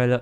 [0.00, 0.18] 快乐！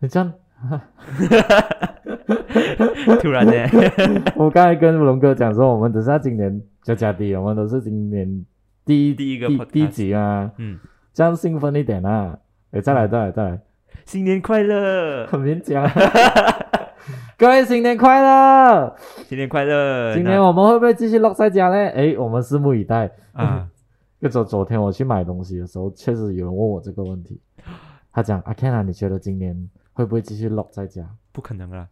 [0.00, 0.30] 你这样，
[3.18, 3.66] 突然间，
[4.36, 8.44] 我刚才跟龙哥讲说，我们只是今年加加的，我们都是今年
[8.84, 10.78] 第一第一个第一集啊，嗯，
[11.14, 12.38] 这样兴奋一点啊！
[12.72, 13.58] 哎，再来再来再来，
[14.04, 15.90] 新年快乐，很勉强。
[17.38, 18.94] 各位新年快乐！
[19.26, 20.12] 新年快乐！
[20.14, 21.74] 今年我们会不会继续落在家呢？
[21.74, 23.10] 哎，我们拭目以待。
[23.32, 23.66] 那啊，
[24.20, 27.40] 就昨昨天我去买东西的时候，确实有人问我这个问题。
[28.12, 31.88] 他讲：“阿 Ken 啊，你觉得今年会不会继续 lock 在家不可能啊！？”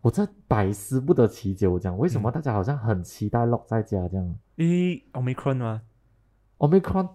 [0.00, 1.66] 我这百思不得其解。
[1.66, 5.82] 我讲为什么大家好像很期待 lock 在家这样因为 Omicron 吗
[6.58, 7.08] ，？Omicron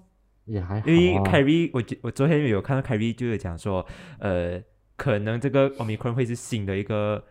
[0.46, 1.24] 也还好因为啊。
[1.24, 3.86] Carrie，我觉我昨天有看到 Carrie 就有讲说，
[4.18, 4.60] 呃，
[4.96, 7.24] 可能这个 Omicron 会是新的一个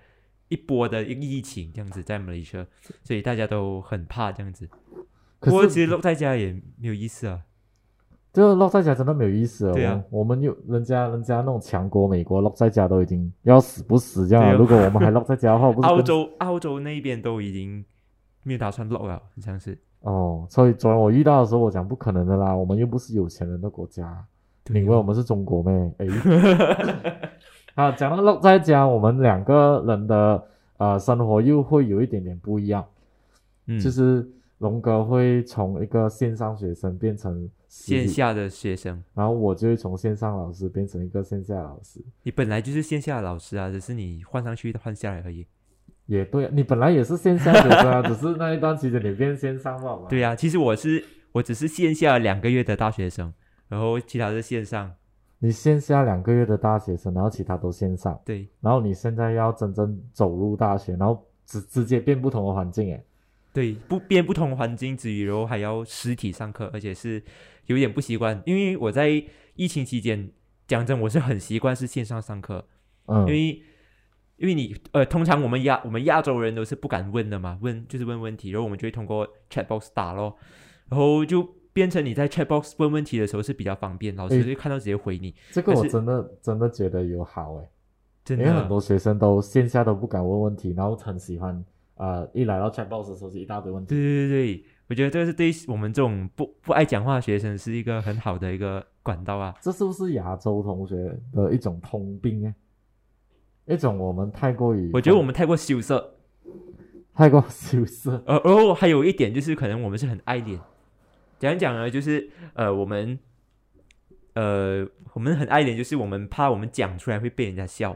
[0.46, 2.64] 一波的一个疫情这样子在马来西亚，
[3.02, 4.68] 所以大家都很怕这样子。
[5.40, 7.42] 不过可是其实落在家也没有意思啊。
[8.32, 9.72] 这个 lock 在家真的没有意思哦。
[9.72, 17.84] 对啊我们有人家人家那种强国美国 lock 在家都已经要死不死这样如果我们还 lock 在家的话，不是澳洲澳洲那边都已经
[18.42, 19.76] 没有打算 lock 了，好像是。
[20.00, 20.46] 哦？
[20.48, 24.24] 所以昨天我遇到的时候，我讲不可能的啦，我们又不是有钱人的国家。
[24.70, 25.92] 你以为我们是中国咩？
[25.98, 26.06] 哎，
[27.74, 30.44] 好，讲到 lock 在家，我们两个人的
[30.76, 32.84] 呃生活又会有一点点不一样，
[33.66, 42.00] 嗯，就是龙哥会从一个线上学生变成线，下的学生，然后我就会从线上老师变成一个线下老师。
[42.22, 45.46] 你本来就是线下的老师啊，只是你换上去换下来而已。
[46.06, 50.06] 也对啊，你本来也是线下学生啊， 只是那一段期间你变线上了嘛。
[50.08, 53.32] 对呀、其实我是我只是线下两个月的大学生，
[53.68, 54.90] 然后其他是线上。
[55.40, 63.04] 你线下两个月的大学生，然后其他都线上，对然后你现在要真正走入大学，然后直直接变不同的环境，诶，
[63.52, 67.22] 对，不变不同环境之余，然后还要实体上课，而且是
[67.66, 69.08] 有点不习惯，因为我在
[69.54, 70.30] 疫情期间，
[70.66, 72.66] 讲真，我是很习惯是线上上课，
[73.06, 73.20] 嗯。
[73.20, 73.62] 因，为
[74.36, 80.36] 因为你呃，通常我们亚我们亚洲人都是不敢问的嘛，问就是问问题，然后我们就会通过 chat box 打咯，
[80.88, 81.42] 然后就
[81.72, 87.68] 变成你在 chat box 问问题的时候是比较方便，老师就看到直接回你，这个我真的真的觉得有好诶。
[88.24, 91.64] 真的因为很多学生都线下都不敢问问题，然后很喜欢
[91.98, 93.90] 呃一来到 chatbox 的时候是一大堆问题。
[93.90, 99.54] 对对对对，我觉得这是对我们这种不不爱讲话的学生是一个很好的一个管道啊。
[99.60, 100.96] 这是不是亚洲同学
[101.34, 102.54] 的一种通病呢？
[103.66, 106.14] 一种我们太过于我觉得我们太过羞涩，
[107.14, 110.58] 太过羞涩，呃，然后还有一点就是，可能我们是很爱脸。
[111.38, 113.18] 讲一讲呢，就是呃，我们
[114.32, 117.94] 呃，我们很爱脸，就是我们怕我们讲出来会被人家笑。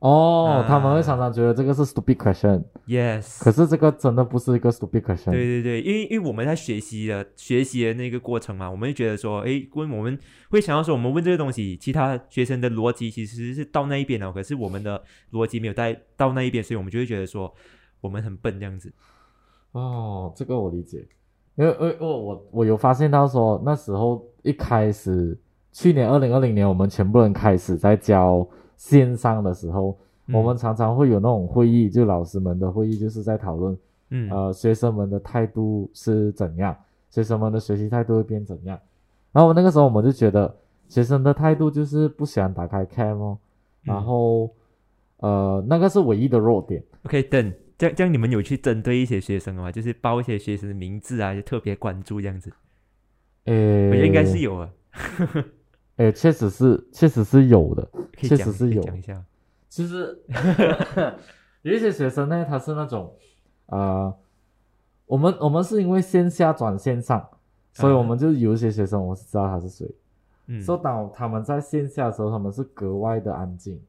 [0.00, 5.32] 哦，啊他们会常常觉得这个是 stupid question，Yes，可是这个真的不是一个 stupid question。
[5.32, 10.16] 对对对，因为因为我们在学习的学习的那个过程嘛，我们会觉得说，诶，问我们
[10.50, 17.52] 会想要说，我们问这个东西，其他学生的逻辑其实是到那一边了，可是我们的逻辑没有带到那一边，所以我们就会觉得说，
[18.00, 18.92] 我们很笨这样子。
[19.72, 21.04] 哦，这个我理解，
[21.56, 25.36] 因为因为我我我有发现到说那时候一开始，
[25.72, 28.46] 去年二零二零年我们全部人开始在教
[28.78, 33.76] 线上的时候，嗯我们常常会有那种会议，就老师们的会议，就是在讨论
[34.08, 36.74] 嗯呃学生们的态度是怎样，
[37.10, 38.78] 学生们的学习态度会变怎样。
[39.32, 40.56] 然后那个时候我们就觉得
[40.88, 43.38] 学生的态度就是不喜欢打开 cam 哦，
[43.82, 44.50] 然嗯后
[45.18, 46.82] 呃那个是唯一的弱点。
[47.04, 49.70] OK，等这样这样，你们有去针对一些学生吗？
[49.70, 52.50] 就是报一些学生的名字啊，就特别关注这样子。
[53.44, 54.70] 呃，我觉得应该是有啊，
[55.98, 57.88] 诶，确实是，确实是有的。
[58.16, 59.22] 确实是有讲一下。
[59.68, 60.18] 其实
[61.62, 63.12] 有一些学生呢，他是那种，
[63.66, 64.12] 呃，
[65.06, 67.28] 我们我们是因为线下转线上，
[67.72, 69.88] 所以我们就有一些学生，我是知道他是谁。
[70.46, 73.80] 嗯，所以当他们在线下的时候，他们是格外的安静，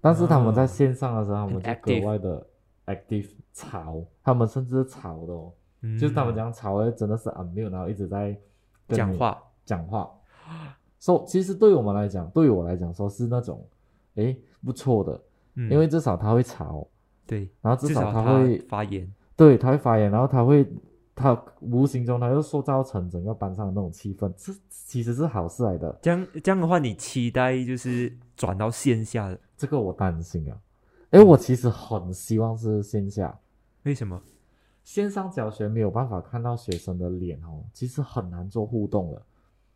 [0.00, 2.46] 但是他们在线上的时候，他们就格外的
[2.86, 8.36] active 吵，他们甚至是吵的哦，嗯就是他们讲吵的真的是 unmute，然后一直在
[8.88, 10.10] 讲话，讲话。
[11.02, 13.66] 说、其实对我们来讲，对于我来讲，说是那种，
[14.14, 15.20] 诶不错的，
[15.54, 16.86] 嗯因为至少他会吵，
[17.26, 19.12] 对，然后至至少他会发言。
[19.34, 20.64] 对他会发言，然后他会
[21.12, 25.98] 他无形中他又塑造成整个班上的那种气氛，这其实是好事来的。
[26.00, 30.56] 这样这样的话，你期待就是转到线下的，这个我担心啊，
[31.10, 33.36] 诶，我其实很希望是线下，
[33.82, 34.22] 为什么？
[34.84, 39.22] 线上教学没有办法看到学生的脸哦，其实很难做互动的。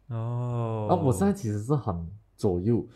[0.08, 1.94] 哦，啊，我现在其实是很
[2.37, 2.87] 左右，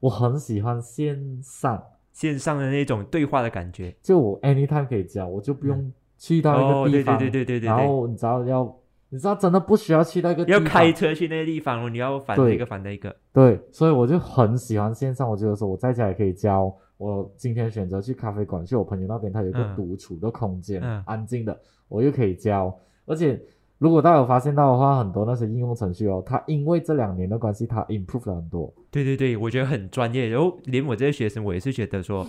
[0.00, 1.82] 我很喜欢线上。
[2.12, 3.94] 线上的那种对话的感觉。
[4.02, 8.76] 就我 anytime 可以教，我就不用去到一个地方，对对对对对然对，后你知道要
[9.08, 13.14] 你知道真的不需要去那个地要开车去那个地方哦，你要烦对那个反那个。
[13.32, 15.30] 对，所以我就很喜欢线上。
[15.30, 16.74] 我觉得说我在家也可以教。
[16.98, 21.58] 我今天选择去咖啡馆，去我朋友那边，他有一个嗯独处的空间，嗯安静的，
[21.88, 22.76] 我又可以教。
[23.06, 23.40] 而且
[23.80, 28.70] 如果大家有发现到的话，很多那些应用程序哦，它因为这两年的关系，它 improve 了很多。
[28.90, 30.28] 对对对，我觉得很专业。
[30.28, 32.26] 然后连我这些学生，我也是觉得说，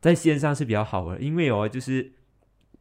[0.00, 2.12] 在线上是比较好的，因为哦，就是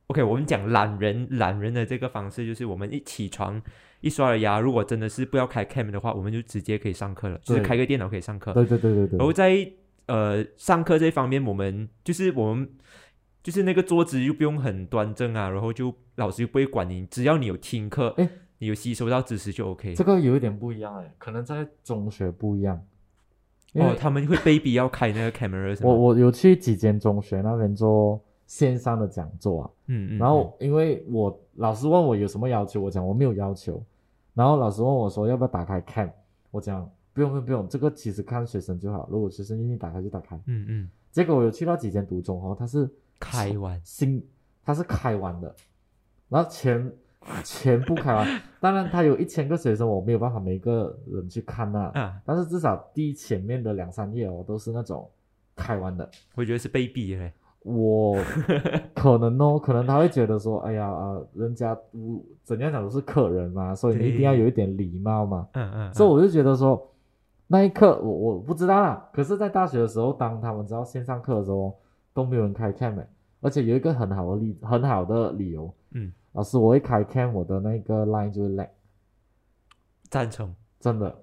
[0.07, 3.62] OK，我们讲懒人懒人的这个方式，就是我们一起床
[4.00, 8.53] 一刷了牙，如果真的是不要开 cam 的话，我们就直接可以上课了，就是开个电脑可以上课。
[8.53, 9.18] 对对对对对。
[9.18, 9.69] 然后在
[10.06, 12.69] 呃上课这方面，我们就是我们
[13.45, 18.27] 就是那个桌子又不用很端正啊，然后就老师又不会管你，只要你有听课诶，
[18.57, 19.94] 你有吸收到知识就 OK。
[19.94, 22.83] 这个有一点不一样哎，可能在中学不一样。
[23.75, 25.77] 哦，他们会被逼要开那个 camera？
[25.83, 33.80] 我我有去几间中学那边做线上的讲座啊，嗯嗯，然后因为我老师问我有什么要求，我讲我没有要求，
[34.33, 36.09] 然后老师问我说要不要打开 cam，
[36.50, 40.36] 我讲不用不用不用，这个其实看学生就好，如果学生愿意打开就打开。
[40.47, 42.89] 嗯嗯，结果我有去到几间独中哦，他是
[43.19, 44.23] 开完新，
[44.63, 45.56] 它是开完的，
[46.29, 46.91] 然后全
[47.44, 55.09] 全部开完，当然它有一千个学生，我没有办法每个人去看那、啊，但是至少第前面的两三页哦都是那种
[55.56, 56.09] 开完的。
[56.35, 57.33] 我觉得是被逼的嘞。
[57.63, 58.15] 我
[58.94, 65.47] 可能哦， 可能他会觉得说，哎呀啊、呃人家不怎样讲都是客人嘛，所以你一定要有一点礼貌嘛。
[65.53, 66.88] 嗯嗯，所以我就觉得说，
[67.47, 69.09] 那一刻我我不知道啦。
[69.11, 71.75] 可是，在大学的时候，当他们知道线上课的时候，
[72.15, 73.07] 都没有人开 cam，欸
[73.41, 78.69] 而且有一个很好的例很好的理由，嗯，老师我一开 cam，我的那个 line 就会 lag，
[80.09, 80.56] 赞成。
[80.79, 81.15] 真的，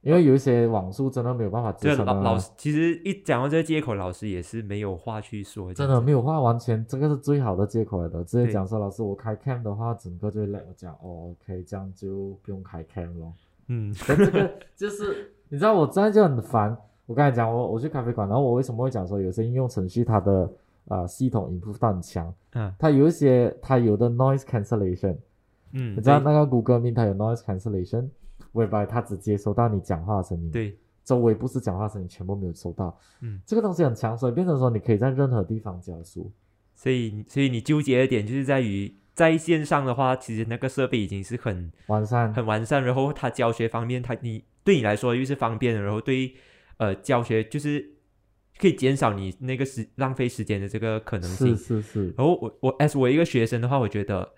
[0.00, 5.74] 因为有一些网速真的没有办法支这撑啊老老师其实一讲到这个借口，老师也是没有话去说。
[5.74, 8.22] 真的没有话，完全这个是最好的借口来的。
[8.24, 10.62] 直接讲说，老师我开 cam 的话，整个就会 lag。
[10.68, 13.32] 我讲哦，OK，这样就不用开 cam 咯。
[13.68, 16.76] 嗯这个 就是你知道，我真的就很烦。
[17.06, 20.52] 我刚才讲我我去咖啡馆，然后我为什么会讲说有些应用程序它的
[20.88, 22.72] 呃系统 improve 到很强，嗯。
[22.78, 25.16] 它有一些它有的 noise cancellation，
[25.72, 32.98] 嗯，你知道那个 Google Meet 它有 noise cancellation，whereby 它只接收到你讲话的声音，对，周围不是讲话声音全部没有收到。
[33.20, 36.30] 嗯，这个东西很强，所以变成说你可以在任何地方教书。
[36.74, 46.34] 所以所以你纠结的点就是在于在线上的话，其实那个设备已经是很完善，很完善，然后它教学方面，它你对你来说又是方便的，然后对
[46.78, 47.94] 呃教学就是
[48.58, 51.80] 可以减少你那个时浪费时间的这个可能性是。
[51.80, 54.32] 是是，然后我我 as 我一个学生的话，我觉得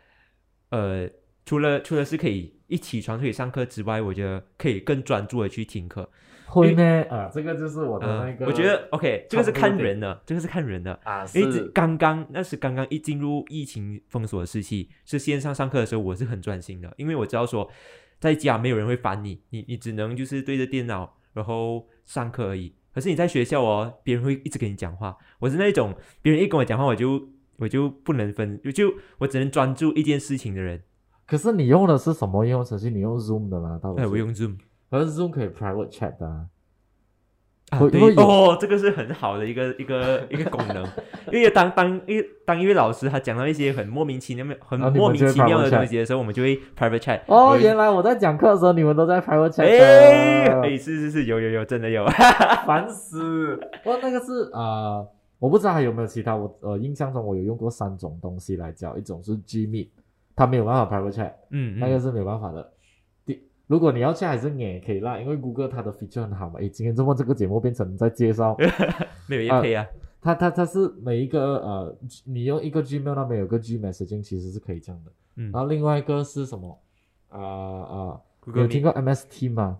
[0.70, 1.08] 呃
[1.44, 6.11] 除了除了是可以一起床就可以上课之外，我觉得可以更专注的去听课。
[6.50, 10.99] 会呢啊，这个就是我的那我觉得 OK，这个是看人的，这个是看人的。
[11.05, 17.70] 啊因为刚刚那是刚刚一进入疫情封锁的时期，是线上上课的时候，我是很专心的，因为我知道说
[18.19, 22.75] 在家没有人会烦你，你你只能就是对着电脑然后上课而已。
[22.93, 30.82] 可是你在学校哦，别人会一直跟你讲话，我是那种别人一跟我讲话，我就我就不能分，就就我只能专注一件事情的人。
[31.25, 32.90] 可是你用的是什么应用程序？
[32.90, 33.79] 你用 Zoom 的吗？
[33.81, 34.56] 到底哎，我用 Zoom
[34.90, 36.46] 可是 Zoom 可以 private chat 的、啊，
[37.70, 40.82] 哦，这个是很好的一个一个一个功能，
[41.31, 47.21] 因为当当一当一位老师他讲到一些很莫名其妙、很莫名其妙的东西的时候，我们就会 private chat。
[47.26, 52.07] 哦，原来我在讲课的时候，你们都在 private chat 哎是是是，有有有，真的有。
[52.66, 53.61] 烦死！
[53.85, 56.35] 哇，那个是啊、呃我不知道还有没有其他。
[56.35, 59.87] 我呃印象中我有用过三种东西来教，一种是 Gmeet，
[60.35, 62.73] 它没有办法 private chat，嗯，嗯那个是没有办法的。
[63.68, 66.58] 第，如果你要去还是也可以啦，因为谷歌它的 feature 很好嘛。
[66.58, 68.56] 诶，今天这么这个节目变成在介绍，
[69.28, 69.87] 没有也配啊。
[70.20, 75.12] 它它它是每一个呃，你用一个 Gmail 那边有个 G messaging，其实是可以这样的。
[75.37, 76.76] 嗯然后另外一个是什么？
[77.28, 79.78] 啊、啊、你 Google 有聽 Meet 過 MS Team 嗎？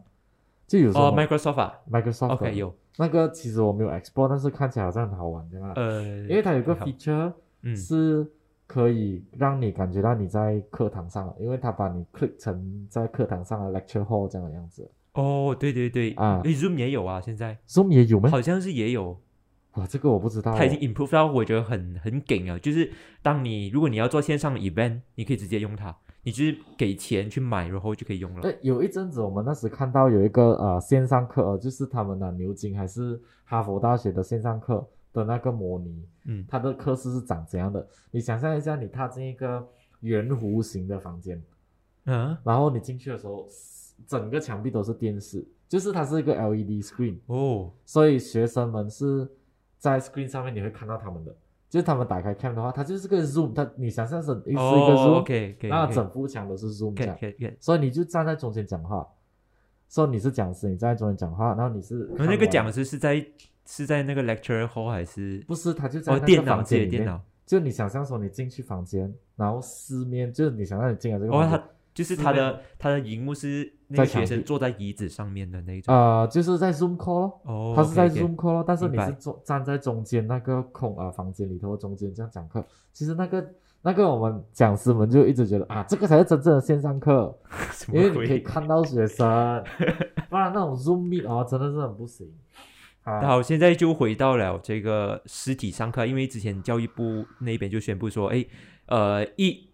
[0.69, 5.73] 就有哦，Microsoft 啊 Microsoft 的，OK 有，那个其实我没有 explore，但是看起来好像很好玩对吧。
[5.77, 8.31] 呃，因为它有个 feature 嗯是
[8.69, 14.89] 可以让你感觉到你在课堂上，因为他把你 click 成在课堂上的 lecture hall 这样的样子。
[15.15, 18.29] 哦，对对对，啊诶，Zoom 也有啊，现在 Zoom 也有吗？
[18.29, 19.19] 好像是也有，
[19.73, 20.55] 哇，这个我不知道哦。
[20.57, 22.59] 它已经 improve 到我觉得很很梗了。
[22.59, 22.89] 就是
[23.23, 28.43] 当你如果你要做线上的 event，你可以直接用它，你就是给钱去买，然后就可以用了。
[28.43, 34.87] 对，有一阵子我们那时看到有一个呃线上课，呃，就是他们的牛津还是哈佛大学的线上课
[35.19, 36.45] 的那个模拟，嗯。
[36.49, 37.87] 它的课室是长怎样的？
[38.11, 39.67] 你想象一下，你踏进一个
[40.01, 41.43] 圆弧形的房间，
[42.05, 43.47] 嗯，然后你进去的时候，
[44.07, 49.29] 整个墙壁都是电视，就是它是一个 LED screen，哦，所以学生们是
[49.77, 51.35] 在 screen 上面你会看到他们的，
[51.69, 56.95] 就是他们打开 cam 的话，它就是个 zoom，它你想象是是一个哦 zoom，、那整幅墙都是 zoom。
[57.61, 59.07] 所以你就站在中间讲话，
[59.89, 63.25] 说你是讲师，你站在中间讲话，然后你是然后那个讲师是在
[63.71, 67.21] 是在那个 lecture hall 还是不是，他就在哦那个电脑接房间里面，电脑？
[67.45, 75.95] 就你想象说你进去房间，然后四面就是你想让你进来这个哦，房间，他就是四他的面他的荧幕是那个学生坐在椅子上面的那一种。
[75.95, 77.41] 呃，就是在 Zoom call 咯。
[77.45, 82.65] 哦，他是在 Zoom call，咯但是你是坐站在中间那个空啊、房间里头中间这样讲课。
[82.95, 83.47] 其实那个
[83.83, 87.39] 那个我们讲师们就一直觉得啊，这个才是真正的线上课，
[87.93, 88.41] 因为你可以？
[88.41, 89.63] 看到学生，
[90.31, 92.27] 不然那种 Zoom meet 哦，真的是很不行。
[93.09, 98.45] 啊，好，现在就回到了这个实体上课，因为之前教育部那边就宣布说，哎，
[98.87, 99.71] 呃，一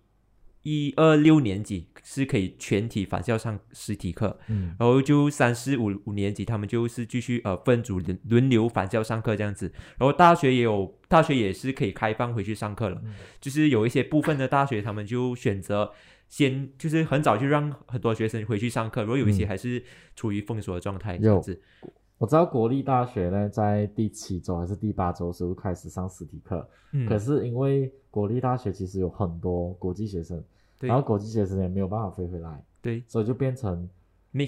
[0.63, 4.75] 一二六年级是可以全体返校上实体课，嗯。
[4.79, 13.13] 然后就三四五五年级他们就是继续呃分组轮轮流返校上课这样子，然后大学也有大学也是可以开放回去上课了，嗯。
[13.41, 15.93] 就是有一些部分的大学他们就选择
[16.29, 19.49] 先就是很早就让很多学生回去上课，如果有一些嗯。
[19.49, 19.83] 还是
[20.17, 21.61] 处于封锁的状态这样子，
[22.25, 30.43] 我知道国立大学呢，在第七周还是第八周的时候开始上实体课，嗯，可是因为国立大学其实有很多国际学生，
[30.81, 33.05] 然后国际学生也没有办法飞回来，对。
[33.07, 33.87] 所以就变成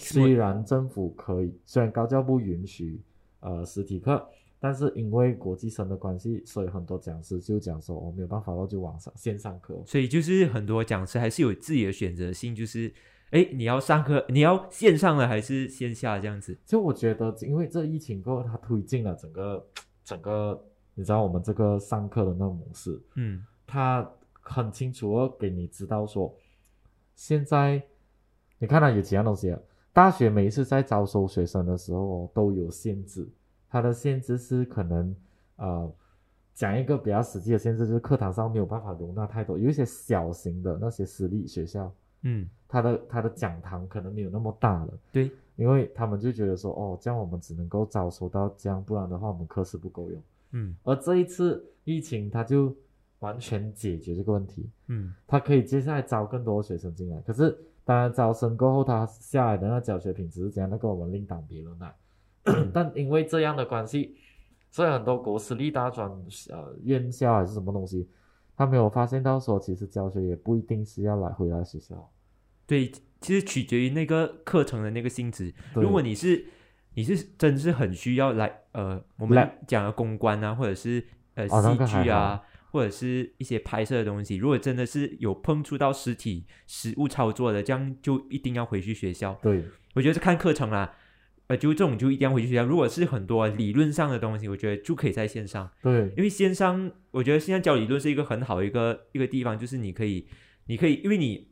[0.00, 2.98] 虽然政府可以，虽然高教部允许
[3.40, 4.26] 呃实体课，
[4.58, 9.78] 但是因为国际生的关系，所以很多讲师就讲说，我、没有办法，我就网上线上课。
[9.84, 12.90] 所以就是很多讲师还是有自己的选择性，就是
[13.36, 19.66] 哎你要上课你要线上的还是线下这样子，就我觉得，因为这疫情过后，它推进了整个
[20.02, 20.58] 整个，
[20.94, 26.34] 你知道我们这个上课的那个模式，嗯它很清楚的给你知道说，
[27.14, 27.82] 现在
[28.58, 29.60] 你看到有几样东西啊？
[29.92, 33.28] 大学每一次在招收学生的时候哦都有限制，
[33.68, 35.14] 它的限制是可能
[35.56, 35.92] 呃
[36.54, 44.98] 讲一个比较实际的限制，就是课堂上没有办法容纳太多，有一些小型的那些私立学校，嗯他的他的讲堂可能没有那么大了。
[45.12, 50.22] 对，因为他们就觉得说，哦，这样我们只能够招收到这样，不然的话我们课时不够用。
[50.52, 52.74] 嗯而这一次疫情，他就
[53.20, 57.20] 完全解决这个问题，嗯他可以接下来招更多学生进来。
[57.20, 61.94] 可是当然招生过后，他下来的那教学品质是怎样，那个我们另当别论啦。
[62.72, 64.16] 但因为这样的关系，
[64.70, 66.10] 所以很多国私立大专
[66.50, 68.08] 呃院校还是什么东西，
[68.56, 72.10] 他没有发现到说，其实教学也不一定是要来回来学校。
[72.66, 75.52] 对，其实取决于那个课程的那个性质。
[75.74, 76.46] 如果你是
[76.94, 89.38] 你是真是很需要来呃，我们来讲的公关啊，或者是呃戏剧啊，或者是一些拍摄的东西，如果真的是有碰触到实体实物操作的，这样就一定要回去学校。
[89.42, 89.62] 对，
[89.94, 90.94] 我觉得是看课程啦，
[91.48, 92.64] 呃，就这种就一定要回去学校。
[92.64, 100.26] 如果是很多理论上的东西，我觉得就可以在线上，对，因为线上我觉得现在教理论是一个很好的一个一个地方，就是你可以
[100.66, 101.48] 你可以因为你。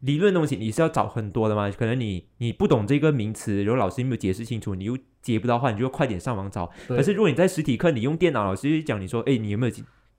[0.00, 6.70] 理论东西你是要找很多的嘛，可能你你不懂这个名词，然后老师没有解释清楚，你又解不到话，你就快点上网找。
[6.86, 9.72] 可是如果你在实体课，你用电脑，老师就讲你说，哎，你有没有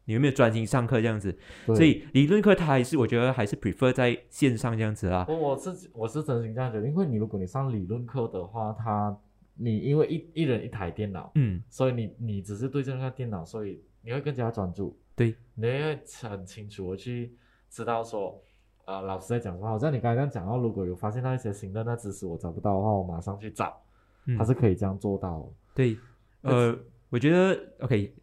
[0.06, 1.36] 你有没有专心上课这样子？
[1.68, 5.26] 所以理论课它还是我觉得还是 prefer 在线上这样子啦。
[5.28, 9.16] 我我是我是真心这样觉得，因为你如果你上理论课的话，他
[9.56, 17.36] 你因为一一人一台电脑，嗯，所以你你只是对着那个电脑，所以你会更加专注，对，你会很清楚的去
[17.70, 18.40] 知道说，
[18.86, 19.68] 呃，老师在讲什么。
[19.68, 23.82] 好像你刚刚讲到，如果有发现到一些新的那知识我找不到的话，我马上去找，
[24.26, 25.46] 嗯他是可以这样做到的。
[25.74, 25.98] 对，
[26.42, 26.78] 呃，
[27.10, 28.14] 我觉得 OK，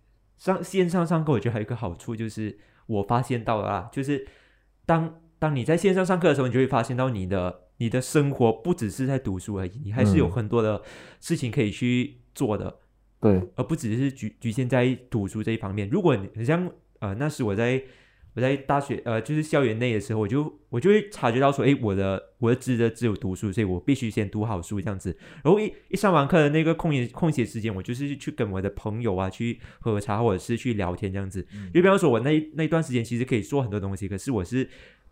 [0.43, 4.27] 上线上上课，我觉得还有一个好处就是我发现到了啦，就是
[4.85, 10.83] 当当你在线上上课的时候，你就会发现到你的你的生活不只是在读书而已，你还是有嗯很多的
[11.21, 12.77] 事情可以去做的，
[13.21, 15.89] 对，而不只是局局限在读书这一方面。
[15.89, 16.69] 如果你很像
[16.99, 17.81] 呃那时我在
[18.35, 25.17] 我在大学呃就是校园内的时候，我就我就会察觉到说，诶，我的我的职责只有读书，所以我必须先读好书这样子。
[25.45, 31.47] 然后一一上完课的那个空闲空闲时间，我就是去跟我的朋友啊去喝茶或者是去聊天这样子。
[31.55, 34.69] 嗯就比方说，我那那段时间其实可以做很多东西，可是我是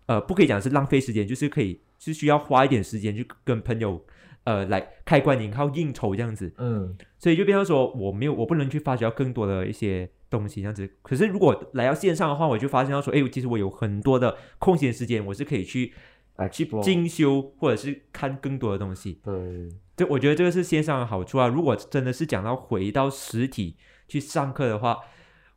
[0.07, 4.03] 呃不可以讲是浪费时间，就是可以是需要花一点时间去跟朋友
[4.45, 6.53] 呃来开关引号应酬这样子。
[6.59, 10.89] 嗯，所以就变成说我没有我不能去发掘到更多的一些东西这样子。
[11.03, 15.93] 可是如果来到线上的话，我就发现到说，哎，其实我有很多的空闲时间，我是可以去
[16.37, 19.21] 啊去做进修或者是看更多的东西。
[19.23, 21.49] 对，这我觉得这个是线上的好处啊。
[21.49, 23.77] 如果真的是讲到回到实体
[24.09, 24.99] 去上课的话，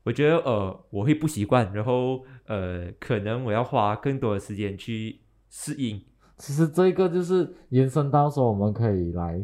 [0.04, 6.02] 我觉得呃我会不习惯，然后呃可能我要花更多的时间去适应。
[6.44, 9.42] 其实这个就是延伸到说，我们可以来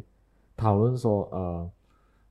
[0.58, 1.72] 讨论说，呃，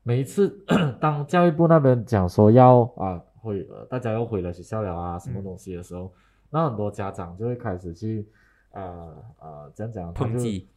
[0.02, 0.62] 每一次
[1.00, 6.12] 当教育部那边讲说要啊、回呃大家又回了学校了啊，什么嗯东西的时候，
[6.50, 8.28] 那很多家长就会开始去
[8.72, 10.68] 呃呃这样讲，他就抨击，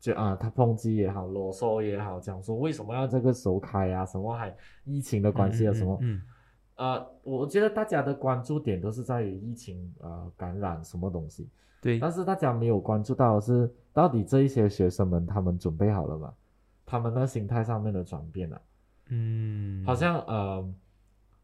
[0.00, 4.52] 就啊，他抨击也好，啰嗦也好，讲说为什么要这个时候开啊，什么还
[4.84, 6.20] 疫情的关系啊，嗯什么嗯，
[6.74, 11.48] 呃，我觉得大家的关注点都是在于疫情呃感染什么东西，
[11.80, 16.34] 对，但是大家没有关注到的是，到底这一些学生们他们准备好了吗？
[16.84, 18.60] 他们的心态上面的转变啊，
[19.10, 20.66] 嗯，好像呃，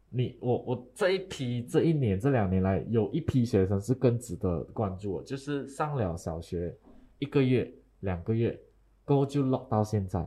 [0.09, 6.75] 你我我这一批这一年这两年来，有一批学生是更值得关注的，就是上了小学
[7.19, 8.59] 一个月两个月，
[9.03, 10.19] 过后就 lock 到现在，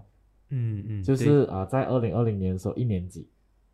[0.50, 3.28] 嗯嗯，就是啊、呃在二零二零年的时候一年级，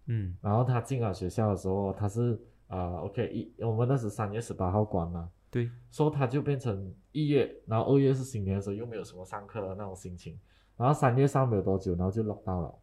[0.06, 0.34] 嗯。
[0.40, 10.36] 然后他进了学校的时候，他是啊、OK 一我们那时三月十八号关嘛，对，说他就变成一月，然后二月是新年的时候又没有什么上课的那种心情，
[10.76, 12.74] 然后三月上没有多久，然后就 lock 到了。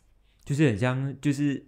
[0.45, 1.65] 就是很像，就是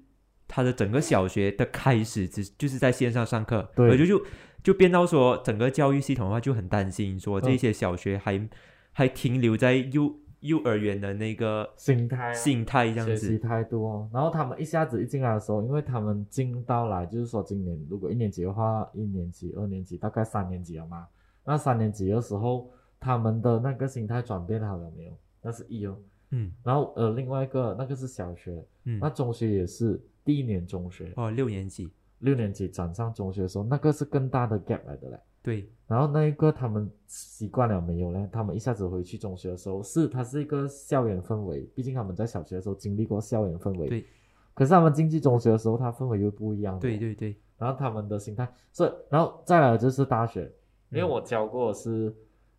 [0.47, 3.89] 他的整个小学的开始只就是在线上上课，对。
[3.89, 4.25] 而就就
[4.63, 8.49] 就变到说整个教育系统的话就很担心，说这嗯些小学还、
[8.93, 14.09] 还停留在幼幼儿园的那个心态、啊、心态这样学习子，态度哦。
[14.13, 21.07] 然后他们一下子一进来的时候，因为他们进到来就是说今年如果一年级的话，一年级、二年级，大概三年级了嘛。
[21.45, 22.69] 那三年级的时候，
[22.99, 25.11] 他们的那个心态转变好了没有？
[25.41, 25.97] 那是一哦。
[26.35, 35.19] 嗯然后呃，另外一个那个是小学，嗯那，中学也是第一年中学，哦，六年级，六年级转上中学的时候，那个是更大的 gap 来的嘞。
[35.43, 38.29] 对，然后那一个他们习惯了没有呢？
[38.31, 43.89] 他们一下子回去中学的时候，是它是一个校园氛围，毕竟他们在小学的时候经历过校园氛围。
[43.89, 44.05] 对。
[44.53, 46.79] 可是他们进去中学的时候，他氛围又不一样的。
[46.79, 46.97] 对。
[46.97, 50.49] 对对，然后他们的心态，所以然后再来就是大学，
[50.89, 52.09] 因为嗯我教过的是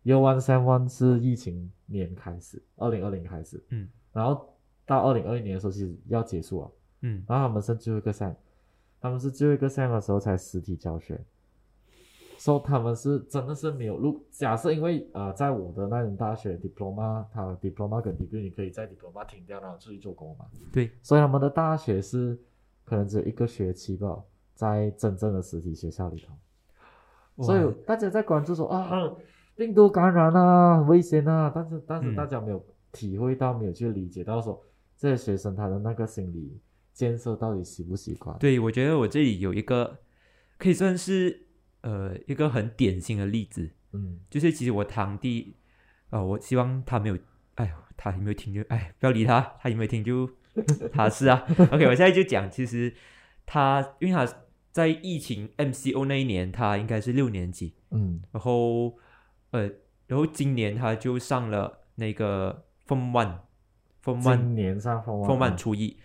[0.03, 4.47] Year One Sem One 是疫情年开始，二零二零开始，嗯，然后
[4.85, 8.35] 到二零二一年的时候其实要结束了，嗯然后他们剩最后一个 Sem，
[9.01, 11.19] 他们是最后一个 Sem 的时候才实体教学。
[12.45, 14.23] 说、他们是真的是没有录。
[14.29, 20.45] 假设因为呃，在我的那种大学 diploma，它 diploma 跟 degree 你可以在 diploma 停掉，然后出去做工嘛。
[20.71, 22.39] 对，所以他们的大学是
[22.83, 27.43] 可能只有一个学期吧，在真正的实体学校里头。
[27.43, 29.11] 所以大家在关注说啊，
[29.55, 34.61] 病毒感染啊，很危险啊，但是但是嗯大家没有体会到，没有去理解到说
[34.95, 36.61] 这些学生他的那个心理
[36.93, 38.37] 建设到底习不习惯。
[38.37, 39.97] 对，我觉得我这里有一个
[40.59, 41.44] 可以算是
[41.85, 44.19] 呃一个很典型的例子，嗯。
[44.27, 45.55] 就是其实我堂弟，
[46.09, 47.17] 呃，我希望他没有，
[47.55, 50.27] 哎呦，他有没有听就，哎，不要理他，他有没有听就
[50.91, 51.45] 他是啊。
[51.71, 52.91] OK，我现在就讲，其实
[53.45, 54.25] 他因为他
[54.71, 58.21] 在疫情 MCO 那一年，他应该是六年级，嗯。
[58.31, 58.97] 然后
[59.51, 59.69] 呃，
[60.07, 65.97] 然后今年他就上了那个 Form One，Form One 今年上风风漫初一，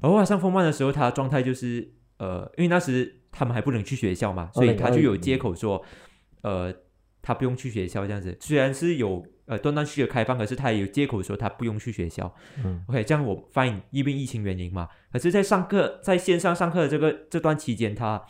[0.00, 5.84] 然后他上风漫的时候，他的状态就是呃，因为那时他们还不能去学校嘛，所以他就有借口说，
[6.42, 6.72] 呃，
[7.22, 8.36] 他不用去学校这样子。
[8.40, 12.32] 虽然是有呃断断续续的开放，可是他也有借口说他不用去学校。
[12.64, 14.88] 嗯 OK，这样我 fine，因为疫情原因嘛。
[15.12, 18.22] 可是，在上课在线上上课的这个这段期间，他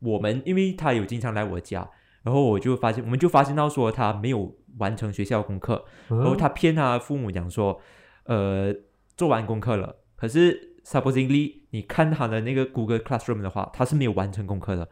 [0.00, 1.88] 我们因为他有经常来我家，
[2.22, 7.80] 然后我就发现，我们就发现到说他没有完成学校功课，然后嗯他骗他父母讲说，
[8.24, 8.74] 呃，
[9.16, 14.88] 做完功课了，可是 supposedly 你看他的那个 Google Classroom 的话，他是没有完成功课的，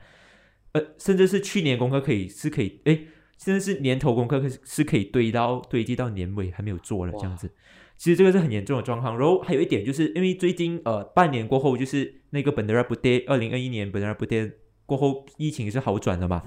[0.72, 3.06] 呃，甚至是去年功课可以是可以，诶，
[3.38, 7.50] 甚至是年头功课可是是可以堆到堆积到年尾还没有做了这样子。
[7.96, 14.52] 其实这个是很严重的状况，然后还有一点就是因为最近呃半年过后，就是那个 Bandara b u d a 二零二一年 Bandara b u d a
[14.84, 16.42] 过后，疫情是好转的嘛，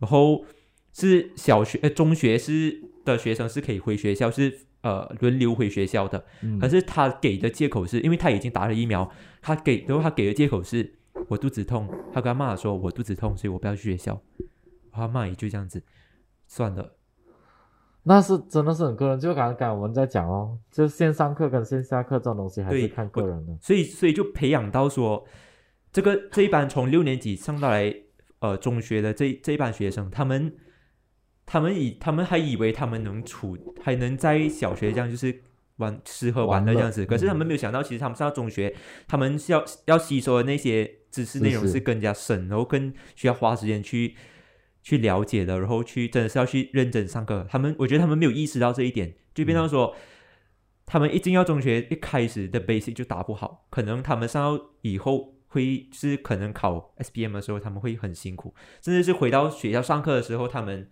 [0.00, 0.44] 然后
[0.92, 6.24] 是小学呃中学是的学生是可以回学校，是呃轮流回学校的。
[6.42, 10.94] 嗯可是他给的借口是因为他已经打了疫苗，他给然后他给的借口是
[11.28, 14.20] 我肚子痛，他跟他妈妈说我肚子痛，所以我不要去学校。
[14.94, 15.82] 他妈也就这样子，
[16.46, 16.92] 算了，
[18.02, 23.56] 那是真的是很个人，就刚刚刚我们在讲哦，就线上课跟线下课这种东西还是看个人的。
[23.62, 25.24] 所以所以就培养到说，
[25.90, 27.94] 这个这一班从六年级上到来
[28.40, 30.54] 呃中学的这这一班学生，他们
[31.46, 35.42] 他们以他们还以为他们能处还能在小学这样就是
[35.76, 38.74] 玩吃喝玩乐这样子，可是他们没有想到，其实他们上到中学，
[39.06, 44.14] 他们是要要吸收的那些知识内容是更加深，然后更需要花时间去。
[44.84, 47.46] 去了解的，然后去真的是要去认真上课。
[47.48, 49.94] 他们我觉得他们没有意识到这一点，就变成说，
[50.84, 60.90] 他们一进到中学一开始的 basic 就打不好，可能他们上到以后会是可能考 SPM 的时候他们会很辛苦，甚至是回到学校上课的时候，他们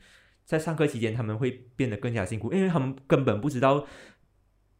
[0.50, 3.86] 在上课期间他们会变得更加辛苦，因为他们根本不知道。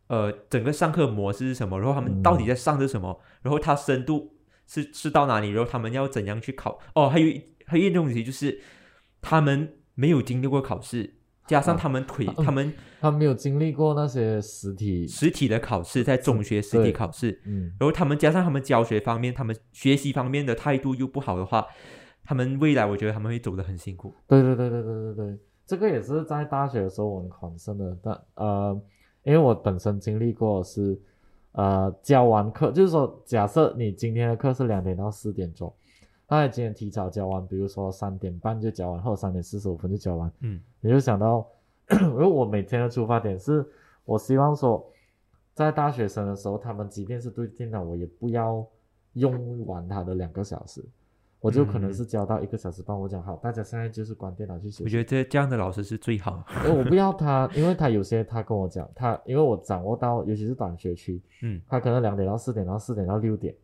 [0.08, 1.78] 呃，整个上课模式是什么？
[1.78, 3.20] 然后他们到底在上的什么？
[3.42, 4.34] 然后他深度
[4.66, 6.80] 是是到哪里，然后他们要怎样去考。
[6.96, 8.60] 哦，还有一还有一种问题就是
[9.22, 11.14] 他们没有经历过考试，
[11.46, 21.64] 加上他们腿，啊他们他没有经历过那些实体，实体的考试，在中学实体考试，嗯，然后他们加上他们教学方面，他们学习方面的态度又不好的话，
[22.24, 24.12] 他们未来我觉得他们会走得很辛苦。
[24.26, 25.38] 对对对对对对对，
[25.70, 28.80] 这个也是在大学的时候我很 concern 的，但呃，
[29.22, 30.98] 因为我本身经历过是，
[31.52, 35.72] 呃，教完课，就是说，假设你今天的课是两点到四点钟，
[36.26, 40.60] 那你今天提早教完，比如说三点半就教完，或者三点四十五分就教完，嗯。
[40.80, 41.46] 你就想到，
[42.02, 43.64] 因为我每天的出发点是，
[44.04, 44.84] 我希望说，
[45.54, 48.66] 在大学生的时候，他们即便是对电脑，我也不要
[49.12, 50.84] 用完它的两个小时，
[51.40, 52.98] 我就可能嗯是教到一个小时半。
[52.98, 54.84] 我讲好，大家现在就是关电脑去学习。
[54.84, 56.44] 我觉得这这样的老师是最好。
[56.64, 63.54] 因为我不要他， 因为他有些他跟我讲，他因为我掌握到，尤其是短学区，嗯他可能两点到四点，然后四点到六点，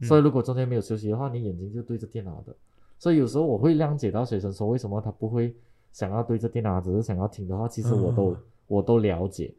[0.00, 2.54] 嗯所以如果中间没有休息的话，你眼睛就对着电脑的。
[2.98, 5.54] 所以有时候我会谅解到学生说为什么他不会
[5.92, 8.36] 想要对着电脑，只是想要听的话，其实我都、嗯
[8.68, 9.54] 我都了解，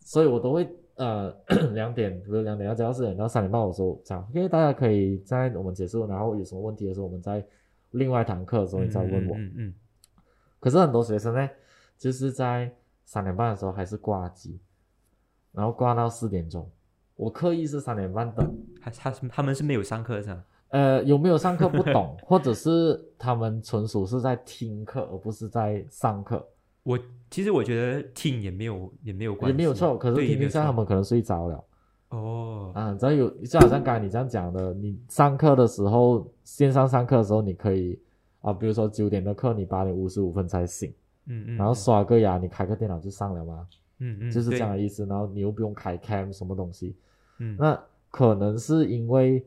[0.00, 1.34] 所以我都会呃
[1.74, 7.44] 两点，不是两点要加到四点到三点半，我说讲，OK，大家可以在我们结束，然后有什么问题的时候，我们在
[7.92, 9.36] 另外一堂课的时候你再问我。
[9.36, 9.74] 嗯嗯
[10.60, 11.48] 可是很多学生呢，
[11.98, 12.72] 就是在
[13.04, 14.58] 三点半的时候还是挂机，
[15.52, 16.68] 然后挂到四点钟。
[17.16, 20.44] 我刻意是三点半等，嗯，还他他们是没有上课是吧？
[20.68, 26.44] 呃，有没有上课不懂，或者是他们纯属是在听课，而不是在上课，
[26.84, 26.98] 我
[27.30, 29.98] 其实我觉得听也没有也没有关系，也没有错。
[29.98, 31.64] 可是听听下，对也没有错他们可能睡着了
[32.10, 32.94] 哦，啊。
[32.94, 37.98] 只要有，就好像刚才你这样讲的，你上课的时候，线上上课的时候，你可以
[38.40, 40.92] 啊，比如说九点的课，你八点五十五分才醒，
[41.26, 43.66] 嗯嗯，然后刷个牙，你开个电脑就上了吗？
[43.98, 45.06] 嗯嗯就是这对样的意思。
[45.06, 46.94] 然后你又不用开 cam 什么东西，
[47.38, 49.44] 嗯那可能是因为，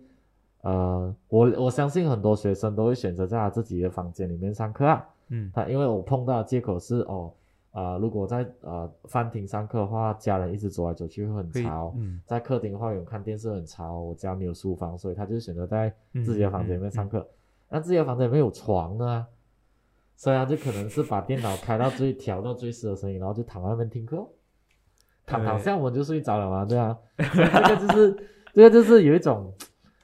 [0.62, 5.08] 呃，我我相信很多学生都会选择在他自己的房间里面上课啊。
[5.30, 7.34] 嗯他因为我碰到的借口是哦，
[7.72, 14.00] 啊、如果在呃饭厅上课的话，家人一直走来走去会很吵；嗯在客厅的话，有人看电视很吵。
[14.00, 15.94] 我家没有书房，所以他就选择在
[16.26, 17.28] 自己的房间里面上课。
[17.70, 19.28] 那自己的房间里面有床啊，
[20.16, 24.28] 所以他就可能是把电脑开到最调到最适的声音，然后就躺在那边听课哦。
[25.26, 26.98] 躺躺下我们就睡着了嘛，对啊。
[27.18, 28.18] 这个就是
[28.54, 29.54] 这个就是有一种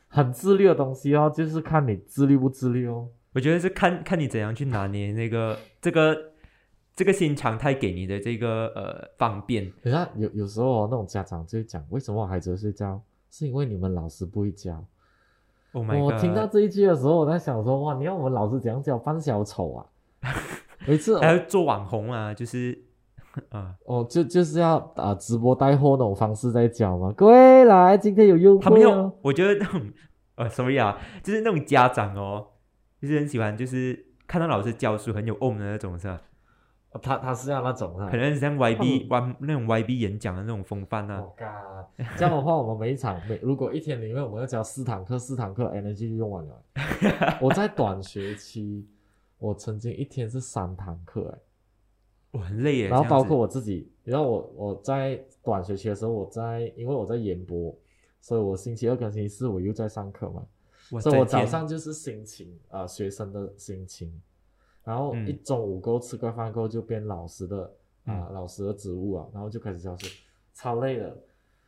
[0.09, 3.07] 很自律的东西哦，就是看你自律不自律哦。
[3.33, 6.15] 我觉得是看看你怎样去拿捏那个这个
[6.95, 9.71] 这个新常态给你的这个呃方便。
[9.81, 13.01] 你看有有时候、哦、那种家长就会讲，为什么我孩子会睡觉？
[13.31, 14.85] 是因为你们老师不会教。
[15.71, 16.11] Oh my 我！
[16.19, 19.85] 听到这一句的时候，我在想说，哇，你要我们老师怎样教扮小丑啊？
[20.85, 22.79] 每次还要做网红啊，就是
[23.49, 27.11] 啊，哦，就就是要啊、直播带货那种方式在教嘛。
[27.13, 29.81] 各位来，今天有优他们有惠哦。，我觉得那种
[30.35, 32.45] 呃， sorry 啊，就是那种家长哦，
[33.03, 36.21] 就是很喜欢，就是看到老师教书很有 on 的那种，是吧？
[37.01, 38.15] 他他是要那种啊可。
[38.15, 41.19] 能像 YB 弯那种 YB 演讲的那种风范啊。
[41.19, 42.07] Oh god！
[42.17, 46.63] 这样的话，我们每一场每如果一天里面我们要教四堂课，四堂课 energy 就用完了。
[47.41, 48.87] 我在短学期，
[49.37, 51.39] 我曾经一天是三堂课，哎。
[52.31, 52.87] 我很累耶。
[52.87, 57.77] 然后包括我自己，然后我我在短学期的时候，我在因为我在研博，
[58.21, 60.47] 所以我星期二跟星期四我又在上课嘛，我
[60.89, 64.11] 所以我早上就是心情啊、呃学生的心情，
[64.83, 65.27] 然后嗯。
[65.27, 67.63] 一中午过后吃个饭过后就变老师的
[68.05, 68.33] 啊、嗯。
[68.33, 70.07] 老师的职务啊，然后就开始教书，
[70.53, 71.17] 超累的。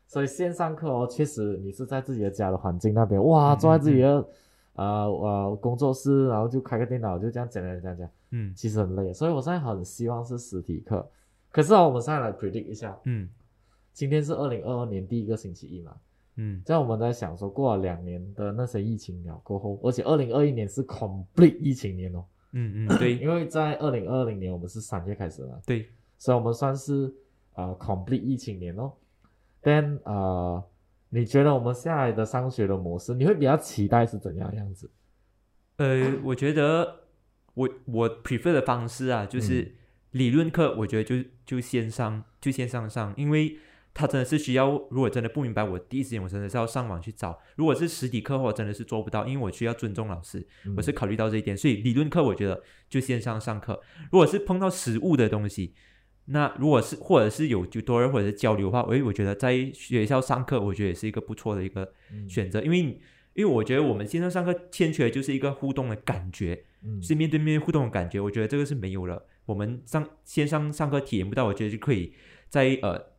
[0.08, 4.28] 所以线上课哦，确实你是在自己的家的环境那边，哇，嗯坐在自己的
[4.73, 8.10] 呃呃工作室，然后就开个电脑，就这样讲讲讲讲。
[8.32, 11.10] 嗯其实很累，所以我现在很希望是实体课。
[11.51, 13.30] 可是啊，我们现在来 predict 一下，嗯。
[13.93, 15.95] 今天是二零二二年第一个星期一嘛，
[16.36, 16.62] 嗯。
[16.65, 23.15] 这样我们在想说，过了两年的那些疫情了过后，而且二零二一年是 complete 疫情年哦，嗯嗯，对。
[23.19, 27.13] 因为在二零二零年我们是三月开始的嘛，对，所以我们算是
[27.54, 28.91] 呃 complete 疫情年哦。
[29.63, 30.63] Then 呃，
[31.10, 34.89] 你觉得我们下来的上学的模式，你会比较期待是怎样的样子？
[35.78, 37.02] 呃，我觉得
[37.54, 39.74] 我我 prefer 的方式啊，嗯就是
[40.12, 43.58] 理论课，我觉得就就线上就线上上，因为
[43.95, 47.39] 他真的是需要，如果真的不明白，我第一时间我真的是要上网去找。
[47.55, 53.81] 如果是实体课的话，我真的是做不到，因为我需要尊重老师，嗯我是考虑到这一点，所以理论课我觉得就线上上课。
[54.12, 55.73] 如果是碰到实物的东西，
[56.25, 62.99] 那如果是或者是有 tutorial 或者是交流的话，诶，我觉得在学校上课，我觉得也是一个不错的一个嗯选择，因为因
[63.38, 69.25] 为我觉得我们线上上课欠缺的就是一个互动的感觉，嗯是面对面互动的感觉，我觉得这个是没有了。
[69.45, 72.13] 我们上线上上课体验不到，我觉得就可以
[72.49, 73.14] 在呃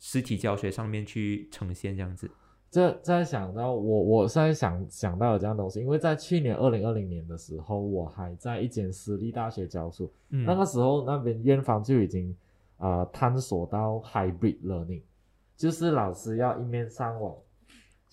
[0.00, 2.28] 实体教学上面去呈现这样子。
[2.72, 12.32] 这在想到我，我现在想想到有这样东西，因为在去年二零二零年的时候，我还在一间私立大学教书，嗯，那个时候那边院方就已经
[12.76, 15.02] 啊、呃探索到 hybrid learning，
[15.56, 17.34] 就是老师要一面上网，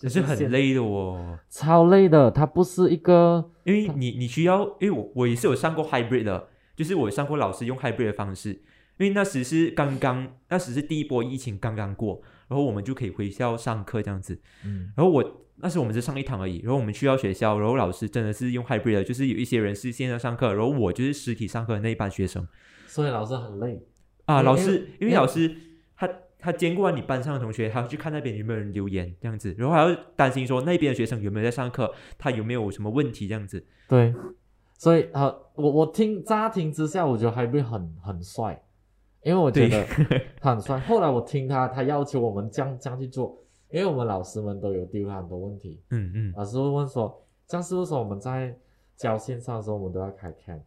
[0.00, 8.60] 可就是，很累的哦，超累的，它不是一个因为你你需要，因为我我也是有上过 hybrid 的，就是我有上过老师用 hybrid 的方式，
[8.98, 14.92] 因为那时是刚刚，那时是第一波疫情刚刚过，然后我们就可以回校上课这样子，嗯。
[14.96, 22.46] 然后我那时我们是上一堂而已，然后我们去到学校，然后老师真的是用 hybrid 的，就是有一些人是线上上课，然后我就是实体上课的那一班学生。
[22.86, 23.80] 所以老师很累。
[24.24, 25.56] 啊，老师因为老师
[25.96, 26.08] 他
[26.38, 34.14] 他兼顾完你班上的同学，他要去看那边有没有人留言这样子，然后还要担心说那边的学生有没有在上课，他有没有什么问题这样子，对，
[34.76, 38.62] 所以呃，我我听乍听之下，我觉得 hybrid 很很帅，
[39.22, 39.84] 因为我觉得
[40.40, 40.78] 他很帅。
[40.80, 43.36] 后来我听他，他要求我们这样这样去做，
[43.70, 45.82] 因为我们老师们都有丢他很多问题。
[45.90, 48.56] 嗯嗯老师会问说，这样是不是说我们在
[48.96, 50.60] 教线上的时候，我们都要开 cam？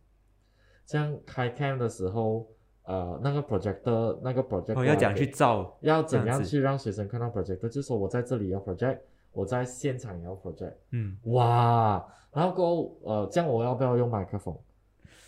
[0.85, 2.45] 这样开 cam 的时候，
[2.83, 7.69] 呃，那个 projector 那个 projector 哦要讲去照，要怎样去让学生看到 projector？
[7.69, 8.99] 就是说我在这里要 project，
[9.31, 10.73] 我在现场也要 project。
[10.91, 14.57] 嗯哇，然后过后呃，这样我要不要用麦克风？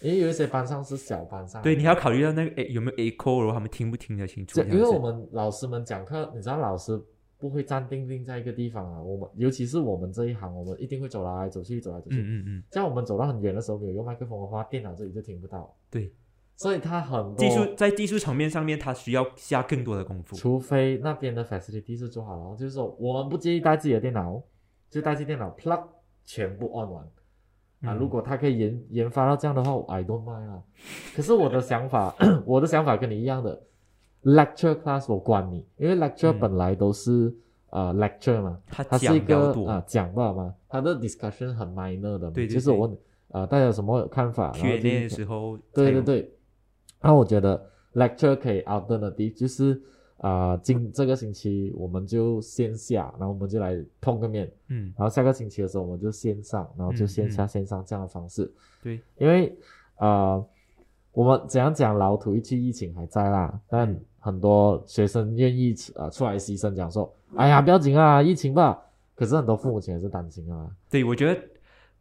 [0.03, 7.01] 因为有一些班上是小班上，对，你要考虑到那个诶有没有 echo，然后他们听不听得清楚因为我们老师们讲课，你知道老师
[7.39, 12.17] 不会站定定在一个地方啊，我们尤其是我们这一行，我们一定会走来走去，走来走去。
[12.17, 15.73] 嗯嗯嗯，像我们走到很远的时候，没有用麦克风的话，电脑这里就听不到。
[15.89, 16.13] 对，
[16.57, 20.35] 所以他很多技术在技术层面上面，他需要下更多的功夫。
[20.35, 24.41] 除非那边的 facility 是做好了，就是说我们不介意带自己的电脑，
[24.89, 25.81] 就带自己电脑 plug
[26.25, 27.09] 全部 on 完
[27.83, 27.93] 啊。
[27.93, 27.97] 嗯。
[27.97, 30.61] 如果他可以研研发到这样的话，I don't mind 啊。
[31.15, 32.15] 可是我的想法，
[32.45, 33.61] 我的想法跟你一样的
[34.23, 36.39] ，lecture class 我管你，因为 lecture 嗯。
[36.39, 37.33] 本来都是、
[37.69, 42.85] 呃 lecture 嘛，它它是一个啊讲话嘛，它的 discussion 很 minor 的嘛，对对对就是我
[43.29, 46.33] 啊呃大家有什么看法，然后的就是时候，对对，对，
[47.01, 49.81] 那我觉得 lecture 可以 alternative，就是
[50.23, 58.49] 啊、呃今这个星期我们就线下，然后我们就来碰个面，嗯，然后下个星期的时候我们就线上，然后就嗯线下、嗯线上这样的方式，
[58.81, 59.53] 对，因为
[59.97, 60.43] 呃
[61.11, 68.81] 我们怎样讲老土一句疫情还在啦，但嗯很多学生愿意呃出来牺牲，讲说哎呀不要紧啊，疫情吧，
[69.15, 71.41] 可是很多父母亲还是担心啊，对我觉得，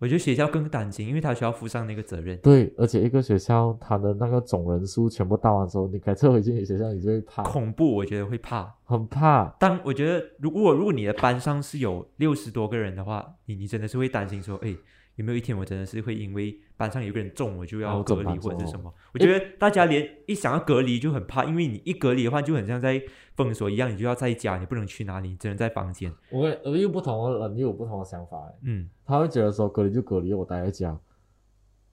[0.03, 2.37] 我觉得学校更担心，因为他需要负上那个责任。
[2.39, 8.75] 对，而且一个学校他的那个总人数全部到完之后，你开车回去你学校，你就会怕，恐怖，我觉得会怕。
[8.83, 9.55] 很怕。
[9.61, 14.75] 但我觉得，如果如果你的班上是有六十多个人的话，你你真的是会担心说，哎，
[15.23, 18.93] 有没有一天我真的是会因为班上有一个人中，我就啊要隔离或者是什么？
[19.15, 23.01] 我觉得大家连一想要隔离就很怕，因为你一隔离的话，就很像在
[23.37, 26.13] 封锁一样，你就要在家，你不能去哪里，你只能在房间。
[26.31, 30.99] 我我又不同的人又有不同的想法，欸嗯，他会觉得说隔离就隔离，我待在家，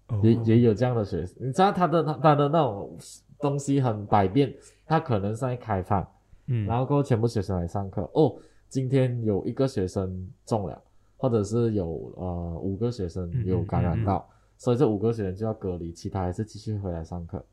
[0.08, 1.36] 哦也也有这样的学生。
[1.40, 2.98] 你知道他的他他的那种
[3.40, 4.52] 东西很百变，
[4.88, 6.06] 他可能是在开放，
[6.48, 8.10] 嗯，然后过后全部学生来上课。
[8.16, 8.36] 哦，
[8.68, 10.82] 今天有一个学生中了，
[11.22, 17.46] 或者是有呃五个学生嗯有感染嗯嗯到，所以这五个学生就要隔离，其他还是继续回来上课，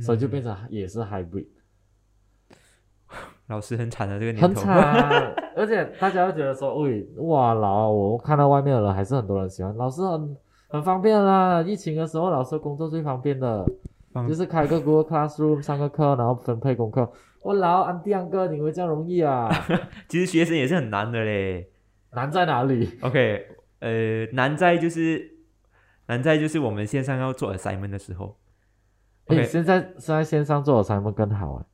[0.00, 1.46] 所以就嗯变成也是 hybrid。
[3.48, 4.62] 老师很惨的这个年很头。
[4.62, 10.34] 惨， 而且大家会觉得说，喂，哇，老我看到外面的人还是很多人喜欢，老师很
[10.68, 11.60] 很方便啦。
[11.60, 13.66] 疫情的时候，老师工作最方便的，
[14.26, 17.12] 就是开个 Google Classroom 上个课，然后分配功课。
[17.42, 19.50] 我老安迪安哥，你以为这样容易啊？
[20.08, 21.68] 其实学生也是很难的嘞。
[22.14, 23.46] 难在哪里？OK，
[23.80, 25.38] 呃，难在就是
[26.06, 28.38] 难在就是我们线上要做 assignment 的时候
[29.26, 31.66] 哎、OK 现在现在线上做的 assignment 更好啊。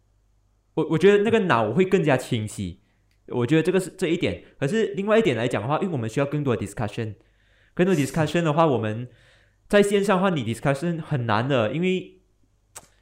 [0.74, 2.83] 我我觉得那个脑会更加清晰。
[3.29, 4.44] 我觉得这个是这一点。
[4.59, 7.16] 可是另外一点来讲的话，因为我们需要更多的 discussion，
[7.74, 9.09] 更多 discussion 的话，我们
[9.66, 12.17] 在线上的话，你 discussion 很难的，因为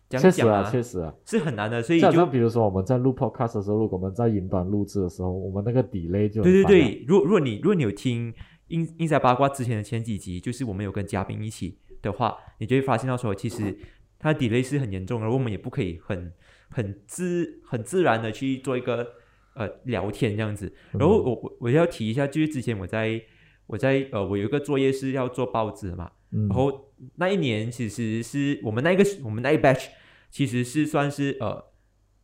[0.09, 1.14] 讲确实啊，确实啊。
[1.25, 8.33] 是很难的，所以就比如说我们在录 podcast 的时候，如果我们在云端录制的时候，我们那个 delay 就对对对，如果如果你如果你有听
[8.69, 13.77] 英英仔八卦之前的前几集，就是我们有跟嘉宾一起的话，你就会发现到说，其实
[14.19, 16.33] 它的 delay 是很严重的，而我们也不可以很
[16.69, 19.07] 很自很自然的去做一个
[19.55, 20.66] 呃聊天这样子。
[20.92, 23.21] 嗯然后我我我要提一下，就是之前我在
[23.66, 29.87] 我在呃我有一个作业是要做报纸的嘛，嗯，然后那一年其实是我们那一个我们那一 batch
[30.31, 31.73] 其实是算是呃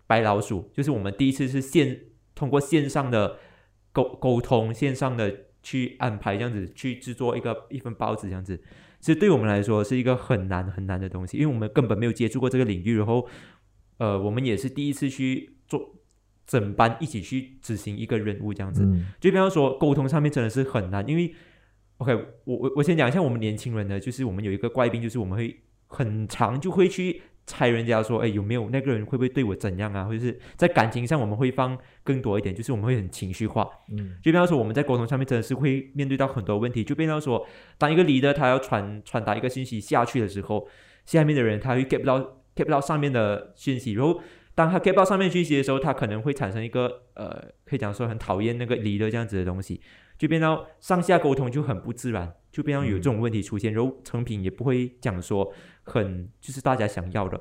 [0.07, 2.01] 白老鼠，就是我们第一次是线
[2.35, 3.39] 通过线上的
[3.93, 8.61] 沟沟通，线上的去安排这样子去制作一个一份报纸这样子，
[9.01, 13.29] 其实对我们来说是一个很难很难的东西，因为我们根本没有接触过这个领域，然后
[13.99, 15.95] 呃我们也是第一次去做
[16.47, 18.83] 整班一起去执行一个任务这样子。
[18.83, 19.07] 嗯。
[19.21, 21.33] 就比方说沟通上面真的是很难，因为
[21.99, 30.05] OK，我我我先讲一下我们年轻人呢，就是我们有一个怪病，就是我们会很长就会去猜人家说，哎，有没有那个人会不会对我怎样啊？
[30.05, 33.69] 或者是在感情上我们会放更多一点，就是我们会很情绪化。
[33.91, 37.47] 嗯就比方说我们在沟通上面真的是会面对到很多问题，就变成说，
[37.79, 40.67] 当一个 leader 他要传传达一个信息下去的时候，
[41.05, 42.19] 下面的人他会 get 不到
[42.55, 44.21] get 不到上面的信息，然后
[44.55, 49.81] 当他 get 不到上面讯息的时候，他可能会产生一个呃，可以讲说很讨厌那个 leader 这样子的东西，
[50.23, 57.37] 就变到上下沟通就很不自然，就变到有这种问题出现，然后成品也不会讲说很就是大家想要的。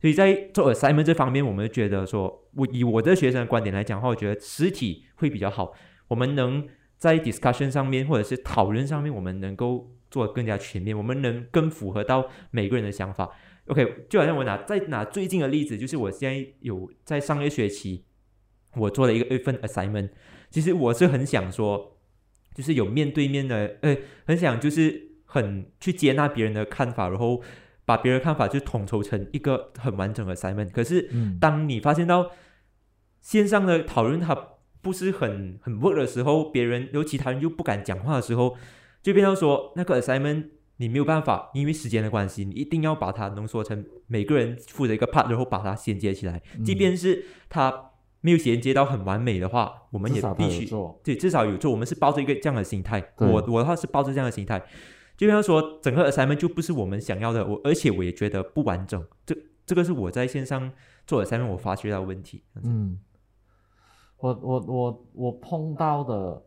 [0.00, 5.74] 所以在做 assignment 这方面，我们觉得说，我以我的学生的观点来讲的话，我觉得实体会比较好。
[6.08, 13.30] 我们能在 discussion 上面或者是讨论上面，我们能够做得更加全面，我们能更符合到每个人的想法。
[13.66, 18.06] OK，就好像我拿再拿最近的例子，就是我现在有在上个学期，
[18.76, 20.08] 我做了一个一份 assignment，
[20.48, 21.93] 其实我是很想说，
[22.54, 27.42] 就是有面对面的，呃，很想就是很去接纳别人的看法，然后
[27.84, 30.70] 把别人的看法就统筹成一个很完整的 assignment。
[30.70, 32.30] 可是嗯当你发现到
[33.20, 34.34] 线上的讨论它
[34.80, 38.56] 不是很很 work 的时候，别人有其他人又不敢讲话的时候，
[39.02, 46.42] 就变成说那个 assignment 你没有办法，因为时间的关系，你一定要把它浓缩成每个人负责一个 part，然后把它衔接起来。
[46.58, 47.92] 嗯即便是它
[48.24, 51.70] 没有衔接到很完美的话，我们也必须做，对，至少有做。
[51.70, 54.64] 我们是抱着一个这样的心态，我我的话是抱着这样的心态，
[55.14, 59.06] 就像说整个 assignment 就不是我们想要的，我而且我也觉得不完整。
[59.26, 60.72] 这这个是我在线上
[61.06, 62.42] 做 assignment 我发觉到的问题。
[62.62, 62.98] 嗯，
[64.16, 66.42] 我我我我碰到的，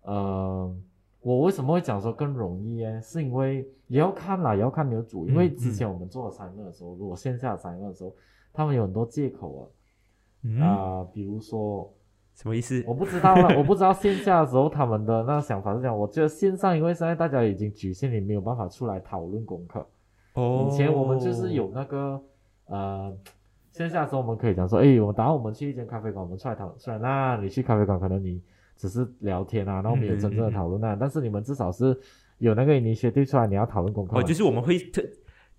[0.00, 0.74] 呃，
[1.20, 2.98] 我为什么会讲说更容易呢？
[3.02, 8.16] 是因为也要看啦，也要看你的主，因为嗯之前我们做 assignment 的时候，如果线下 assignment 的时候，
[8.54, 9.70] 他们有很多借口
[10.42, 11.92] 嗯，啊，啊、比如说
[12.34, 12.82] 什么意思？
[12.86, 15.98] 我不知道了， 我不知道线下的时候他们的那个想法是这样。
[15.98, 19.86] 我觉得线上，因为现在大家已经局限，你没有办法出来讨论功课。
[20.34, 22.20] 哦，以前我们就是有那个
[22.66, 23.12] 呃，
[23.72, 26.78] 线下的时候我们可以讲说，哎，我打我们去一间咖啡馆，我们出来讨论。
[26.78, 28.40] 虽然那你去咖啡馆，可能你
[28.76, 31.98] 只是聊天啊，然后没有真正的讨论啊，但是你们至少是
[32.38, 34.18] 有那个 initiative 出来，你要讨论功课。
[34.18, 35.02] 哦，就是我们会特，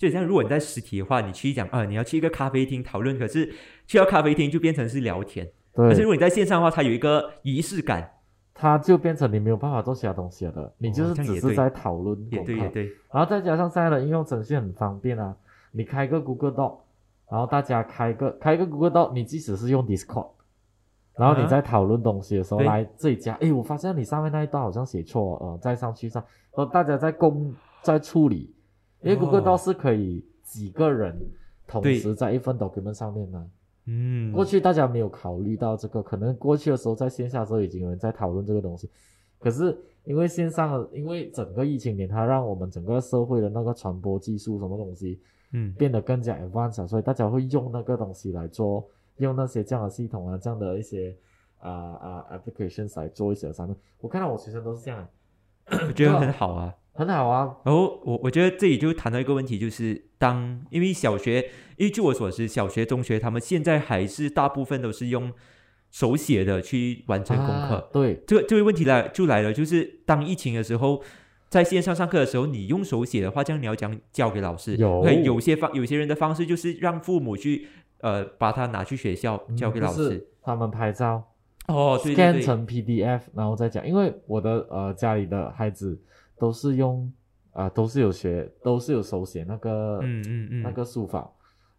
[0.01, 3.53] 就像如果你在实体的话，你去讲啊，你要去一个咖啡厅讨论，可是
[3.85, 5.47] 去到咖啡厅就变成是聊天。
[5.75, 8.11] 可是对如，果你在线上的话，它有一个仪式感，
[8.51, 12.41] 它就变成你没有办法做其他东西了的，你就是只是在讨论也。
[12.43, 15.35] 对也对，然后再加上现在的应用程序很方便啊，
[15.71, 16.79] 你开个 Google Doc，
[17.29, 20.29] 然后大家开个开个 Google Doc，你即使是用 Discord，
[21.15, 21.47] 然后你啊。
[21.47, 22.65] 在讨论东西的时候、对。
[22.65, 26.23] 来这里加，诶，我发现你上面那一段好像写错，呃，再上去上，
[26.55, 28.53] 然后大家在共在处理，
[29.01, 31.15] 因为 Google 哦 Doc 是可以几个人
[31.67, 33.49] 同时在一份 document 上面呢。
[33.85, 38.87] 嗯，过去大家没有考虑到这个，可能过去的时候在线下的时候已经有人在讨论这个东西，
[39.39, 45.19] 可是因为线上的，因为整个疫情年，它让我们整个社会的那个传播技术什么东西
[45.53, 48.87] 嗯变得更加 advanced，所以大家会用那个东西来做，
[49.17, 51.17] 用那些这样的系统啊，这样的一些
[51.57, 53.75] 啊啊、applications 来做一些什么。
[53.99, 55.07] 我看到我学生都是这样，
[55.87, 56.75] 我觉得很好啊。
[56.93, 65.31] 很好啊，然后我我觉得这里就谈到一个问题，就是当因为小学，因为据我所知，小学、中学他们现在还是大部分都是用
[65.89, 67.75] 手写的去完成功课。
[67.75, 71.01] 啊对，这个这个问题来就来了，就是当疫情的时候，
[71.49, 74.75] 在线上上课的时候，你用手写的话，这样你要讲交给老师。
[74.75, 77.67] 有会有些方有些人的方式就是让父母去
[78.01, 80.27] 呃把它拿去学校嗯交给老师。
[80.41, 81.23] 他们拍照。
[81.67, 83.87] 哦，对对 scan，成 PDF，然后再讲。
[83.87, 85.97] 因为我的呃家里的孩子
[86.41, 87.13] 都是用
[87.53, 91.29] 啊、都是有学，都是有手写那个、嗯嗯嗯，那个书法，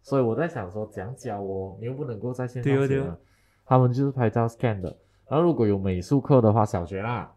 [0.03, 1.75] 所以我在想说，怎样教哦？
[1.79, 3.17] 你又不能够在线上写嘛对哦对哦
[3.65, 4.95] 他们就是拍照 scan 的。
[5.27, 7.29] 然后如果有美术课的话，小学啦，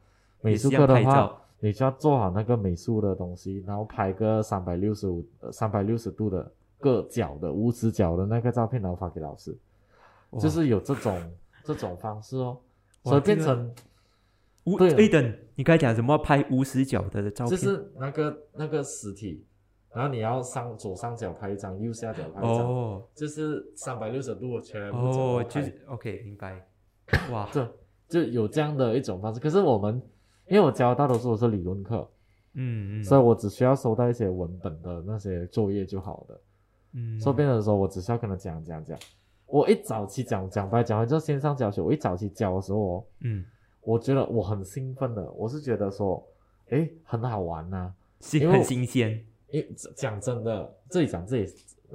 [0.43, 9.57] 美术课的话你就要做好那个美术的东西，然后拍个三百六十五、三百六十度的各角的无死角的那个照片，然后发给老师。
[10.39, 11.19] 就是有这种
[11.65, 12.59] 这种方式哦，
[13.03, 13.75] 所以变这个成
[14.67, 17.51] 无对啊哎等，你刚才讲什么拍无死角的照片？
[17.51, 19.45] 就是那个那个实体，
[19.95, 26.67] 然后你要上左上角拍一张，右下角拍一张，哦就是三百六十度全部哦，就是 OK 明白。
[27.33, 27.67] 哇，这
[28.09, 29.41] 就有这样的一种方式。
[29.41, 30.03] 可是我们
[30.49, 32.09] 因为我教大多数都是理论课，
[32.55, 36.41] 嗯嗯，所以我只需要收到一些文本的那些作业就好了。
[36.95, 38.99] 嗯，所以变成说我只需要跟他讲讲讲。
[39.47, 43.45] 我一早期讲讲白讲完之后线上教学，我一早期教的时候哦，嗯，
[43.87, 46.21] 我觉得我很兴奋的，我是觉得说，
[46.71, 49.25] 诶，很好玩呐、新很新鲜。
[49.51, 51.49] 因为讲真的，这里讲这里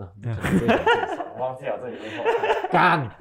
[1.38, 2.24] 忘记了这里面后
[2.72, 3.14] 干。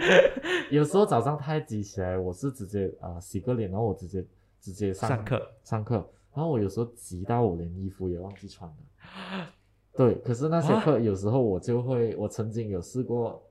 [0.70, 4.24] 有时候早上太急起来，我是直接啊、洗个脸，然后我直接
[4.60, 5.94] 直接上上课上课，
[6.32, 9.46] 然后我有时候急到我连衣服也忘记穿了。
[9.96, 13.42] 对，可是那些啊课有时候我就会，我曾经有试过，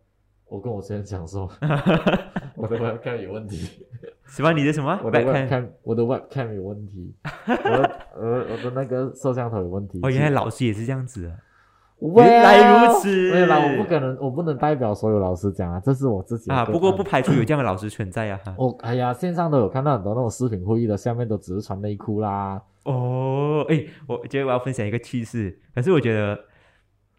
[0.46, 1.42] 我跟我学生讲说，
[2.56, 3.86] 我的 webcam 有问题，
[4.30, 4.54] 什么？
[4.54, 5.00] 你的什么？
[5.04, 7.14] 我的 Webcam 我的 webcam 有问题，
[7.48, 10.00] 我的 我我的那个摄像头有问题。
[10.04, 11.36] 哦，原来老师也是这样子的。
[12.02, 18.40] 原来如此没有啦，我不可能，我不能代表所有老师讲啊，这是我自己啊，不过不排除有这样的老师存在啊。
[18.46, 22.62] 哈我哎呀，线上都有看到很多那种视频会议的，下面都只是穿内裤啦。
[22.84, 26.40] 哦，哎，我觉得我要分享一个趣事，可是我觉得，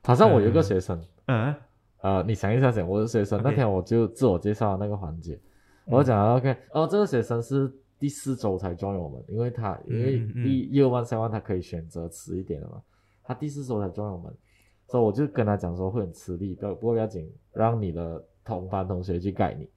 [0.02, 1.54] 好像我有一个学生，嗯，
[2.00, 5.40] 呃，你想一下想，我的学生那天我就自我介绍那个环节，嗯
[5.90, 12.80] 我讲 OK，哦，这个学生是第四周才 join 我们，因为他因为第一二万三万他可以选择迟一点的嘛，
[13.22, 14.32] 他第四周才 join 我们，
[14.86, 19.68] 所以我就跟他讲说会很吃力，不不过不要紧，让你的同班同学去盖你。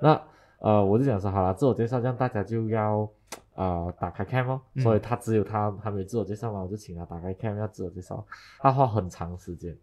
[0.00, 0.20] 那
[0.58, 3.08] 呃，我就讲说好了，自我介绍这样大家就要
[3.54, 8.24] 呃打开 cam 哦，嗯所以他只有他还没自我介绍嘛，我就请他打开 cam 要自我介绍，
[8.58, 9.76] 他花很长时间，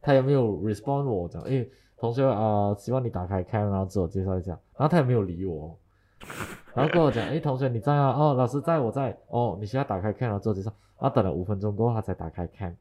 [0.00, 5.76] 他有没有 respond 我讲，诶，同学呃，希望你打开 cam 然后自我介绍一下，然后他也没有理我，
[6.74, 8.10] 然后跟我讲，诶，同学你在啊？
[8.16, 12.74] 哦，老师在，我在，哦，你需要打开 cam 然后自我介绍，然后等了五分钟过后他才打开 cam，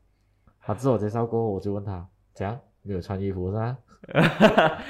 [0.62, 2.60] 他自我介绍过后我就问他，怎样？
[2.84, 3.50] 没有穿衣服？
[3.52, 3.78] 是吧？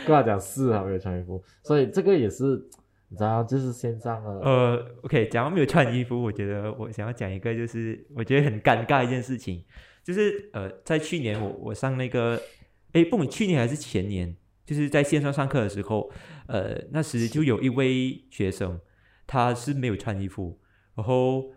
[0.06, 2.44] 跟他讲是啊，没有穿衣服，所以这个也是
[3.08, 9.64] 你知道，就是线上的，呃，OK，讲到没有穿衣服，我觉得我想要讲一个，就是我觉得很尴尬一件事情，
[10.04, 12.40] 就是呃，在去年我我上那个，
[12.98, 14.36] 诶，不管去年还是前年，
[14.66, 16.12] 就是在线上上课的时候，
[16.48, 18.80] 呃，那时就有一位学生，
[19.28, 20.60] 他是没有穿衣服，
[20.96, 21.52] 然后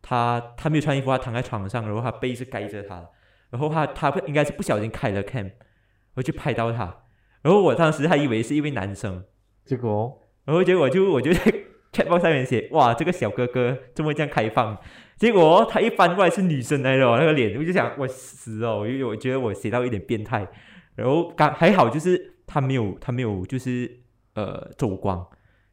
[0.00, 3.10] 他他没有穿衣服，他躺在床上，然后他背是盖着他，
[3.50, 5.52] 然后他他应该是不小心开了 cam，
[6.14, 7.04] 我就拍到他，
[7.42, 9.24] 然后我当时还以为是一位男生。
[9.64, 10.22] 结果？
[10.44, 11.52] 然后结果就我就在
[11.96, 14.76] chatbox 上面写，哇，这个小哥哥怎么这样开放？
[15.16, 20.46] 结果他一翻过来是女生来的哦，那个脸，我就想我死哦，我就我觉得我写到一点变态。
[20.94, 24.00] 然后刚还好，就是他没有他没有就是
[24.34, 25.18] 呃走光，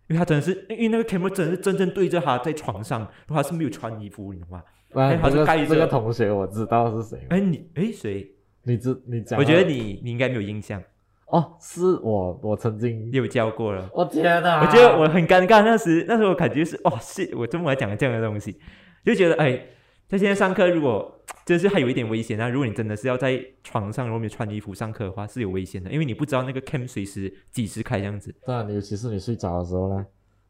[0.07, 4.63] 因为他真的是因为那个 camera 真的是真正对着他在床上，然后他是没有穿衣服，你懂吗？
[4.93, 8.29] 那哎他这个是盖着这个同学我知道是谁，哎你哎谁？
[8.63, 10.81] 你知你讲，我觉得你你应该没有印象，
[11.27, 13.89] 哦，是我我曾经你有教过了。
[13.93, 14.61] 我天哪！
[14.61, 18.59] 我觉得我很尴尬，那时那时候我感觉是哦，是我这么来讲这样的东西，
[19.03, 19.65] 就觉得哎，
[20.07, 28.33] 在现在上课如果就是还有一点危险啊，如果你真的是要在床上如果没有穿衣服上课的话，是有危险的，因为你不知道那个 cam 随时几时开这样子。
[28.45, 30.05] 当然，尤其是你睡着的时候呢。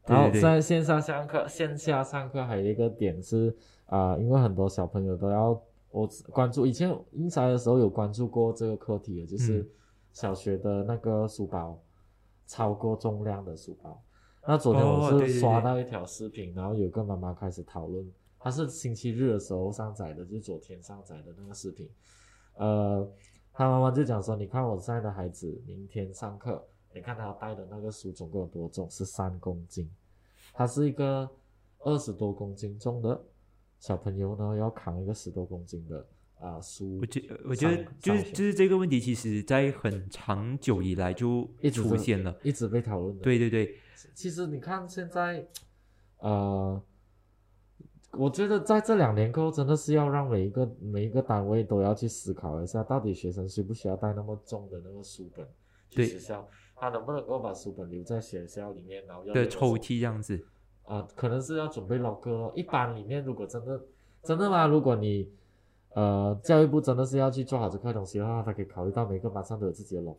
[0.06, 3.56] 对对对然后在线上上课、线下上课还有一个点是
[3.86, 5.58] 啊、因为很多小朋友都要
[5.90, 9.66] 我关注，以前英才的时候有关注过这个课题的，就是嗯
[10.14, 11.78] 小学的那个书包
[12.46, 14.02] 超过重量的书包。
[14.46, 21.90] 那昨天哦我是刷到一条视频，然后有个妈妈开始讨论，她是星期日的时候上载的，就是昨天上载的那个视频。
[22.54, 23.06] 呃，
[23.52, 28.88] 她妈妈就讲说，你看我现在的孩子明天上课，你看他带的那个书总共有多重？
[28.88, 29.90] 是三公斤。
[30.52, 31.28] 他是一个
[31.80, 33.20] 二十多公斤重的
[33.80, 36.06] 小朋友呢，要扛一个十多公斤的
[36.44, 42.36] 啊、书我，觉我觉得就是就是这个问题，其实在很长久以来就一直出现了。
[42.42, 43.22] 一直被讨论的。
[43.22, 43.74] 对对对，
[44.12, 45.48] 其实你看现在，
[46.18, 46.78] 呃，
[48.12, 55.46] 我觉得在这两年过后，真的是要让每一个每一个单位都要去思考一下，到底学生需不需要带那么重的那个书本
[55.88, 60.46] 去对学校，他能不能够把书本留在学校里面，然后要的用时候抽屉这样子。
[60.82, 62.52] 啊、可能是要准备 locker 咯。
[62.54, 63.82] 一般里面如果真的
[64.22, 64.66] 真的吗？
[64.66, 65.32] 如果你
[65.94, 70.18] 呃教育部真的是要去做好这块东西的话，他可以考虑到每个班上都有自己的后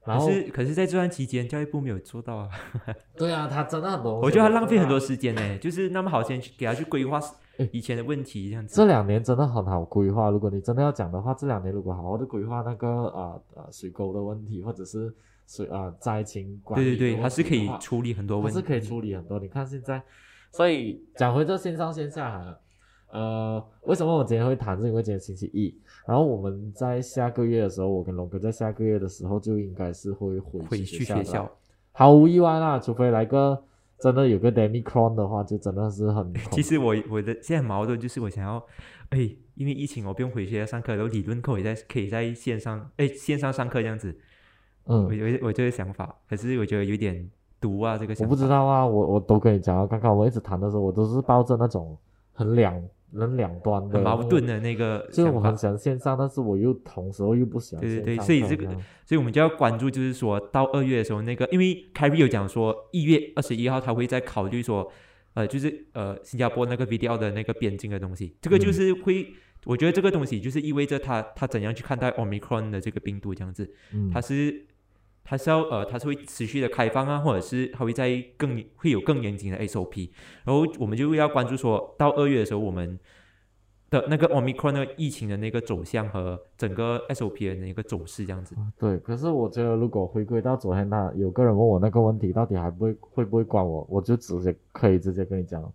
[0.00, 2.48] 可是可是在这段期间，教育部没有做到啊。
[3.14, 7.20] 对啊，他真的很多，我觉得他浪费很多时间呢，就是那么好先去给他去规划
[7.58, 8.74] 诶以前的问题这样子。
[8.74, 10.30] 这两年真的很好规划。
[10.30, 15.14] 如果你真的要讲的话，这两年如果好好的规划那个啊呃水沟的问题，或者是
[15.46, 19.38] 水啊、灾情管理对对对，它是可以处理很多问题，它是可以处理很多。
[19.38, 20.02] 你看现在，
[20.52, 22.58] 所以讲回这线上线下哈，
[23.10, 24.78] 呃，为什么我今天会谈？
[24.80, 25.74] 是因为今天星期一，
[26.06, 31.50] 然后我们在下个月的时候，我跟龙哥在下个月的时候就应该是会回回去学学的啦校。
[31.92, 33.60] 毫无意外啦，除非来个
[33.98, 38.64] 真的有个 Demicron 的话，就真的是很 其实我我的现在矛盾就是我想要，
[39.08, 39.18] 哎，
[39.54, 44.16] 因为疫情我不用回学校上课，然后理论课也在可以在线上，哎，线上上课这样子，
[44.84, 47.28] 我嗯，有我这个想法，可是我觉得有点
[47.60, 48.30] 毒啊，这个我想法。
[48.30, 51.98] 不知道啊，我我都跟你讲啊，刚刚我一直谈的时候，我都是抱着那种
[52.32, 52.80] 很两
[53.12, 54.44] 人两端的很矛盾。
[54.46, 55.56] 的那个想法就是我很。
[55.56, 58.64] 喜欢线上，但是我又同时我又不喜欢对对对所以这个
[59.04, 64.90] 所以我们就要关注，就是说到二月的时候，那个因为凯瑞有讲说一月二十一号他会再考虑说，
[65.34, 69.26] 呃，就是呃新加坡那个 video 的那个边境的东西，这个就嗯是会，
[69.64, 74.64] 我觉得这个东西就是意味着他他怎样去看待 omicron 的这个病毒这样子，嗯他是
[75.28, 80.10] 它是要呃它是会持续的开放啊，或者是它会在更会有更严谨的 SOP，
[80.44, 82.98] 然后我们就要关注说到二月的时候我们。
[83.90, 95.72] 的那个 omicron 那个疫情的那个走向和整个 SOP 的那个走势这样子，对，可是我觉得如果回归到昨天那有个人问我那个问题，到底还不会会不会关我，我就直接可以直接跟你讲，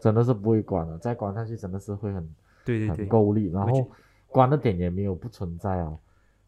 [0.00, 2.28] 真的是不会关了，再关下去真的是会很很
[2.64, 2.96] 对对。
[2.96, 3.88] 对，够力，然后
[4.26, 5.96] 关的点也没有不存在啊，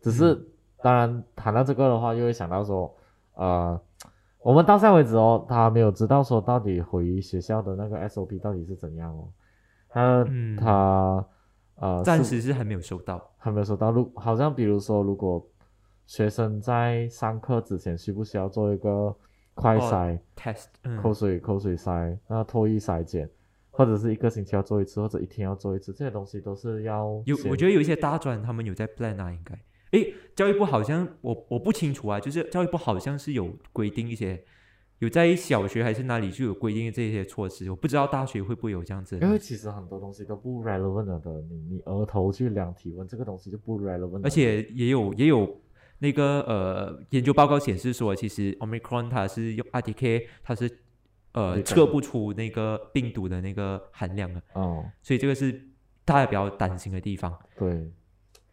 [0.01, 0.47] 只是、嗯
[0.83, 2.95] 当然谈到这个的话，就会想到说，
[3.35, 3.81] 呃，
[4.41, 9.29] 我们到现在为止哦，他没有知道说到底回学校的那个 SOP 到底是怎样哦，
[9.89, 11.27] 他、嗯他
[11.77, 13.31] 呃暂时是还没有收到。
[13.39, 15.45] 还没有收到，如好像比如说，如果
[16.05, 19.15] 学生在上课之前需不需要做一个
[19.55, 23.29] 快哦筛、test，嗯，口水口水筛、那唾液筛检，
[23.71, 29.57] 或者是一个星期要做一次，或者一天要做一次，这些东西都是要有，我觉得有一些大专他们有在 plan 啊，应该。
[29.97, 34.45] 诶，教育部好像我我不清楚啊，就是教育部好像是有规定一些，
[34.99, 39.39] 有在小学还是哪里就有规定这些措施，我不知道大学会不会有这样子因为。
[39.39, 44.21] 其实很多东西都不 relevant 了的，你你额头去量体温这个东西就不 relevant。
[44.25, 45.61] 而且也有也有
[45.99, 50.71] 那个呃研究报告显示说，其实 omicron 它是用 RTK，它是
[51.33, 55.69] 呃测不出那个病毒的那个含量的，哦，所以这个是
[56.05, 57.39] 大家比较担心的地方。
[57.59, 57.91] 对，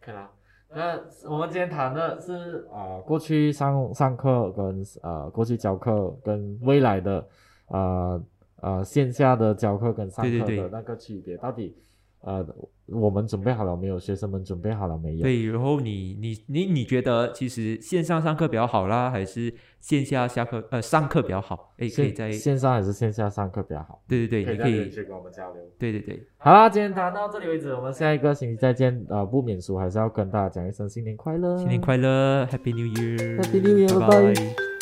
[0.00, 0.30] 看啦。
[0.74, 1.00] 那
[1.30, 7.26] 我们今天谈的是啊、呃过去上上课跟呃过去教课跟未来的
[7.68, 8.22] 呃
[8.60, 11.76] 呃线下的教课跟上课的那个区别，到底
[12.24, 12.44] 呃
[12.86, 13.98] 我们准备好了没有？
[13.98, 15.22] 学生们准备好了没有？
[15.22, 21.72] 对，然后你你你你觉得其实线上上课比较好啦，还是线下下课呃上课比较好？
[21.78, 24.02] 诶，可以在线线上还是线下上课比较好？
[24.06, 25.62] 对对对，你可以在留言区跟我们交流。
[25.78, 29.06] 对对对，好啦，今天谈到这里为止，我们下一个星期再见。
[29.08, 34.73] 呃，不免俗还是要跟大家讲一声新年快乐，新年快乐，Happy New Year，Happy New Year，拜拜拜拜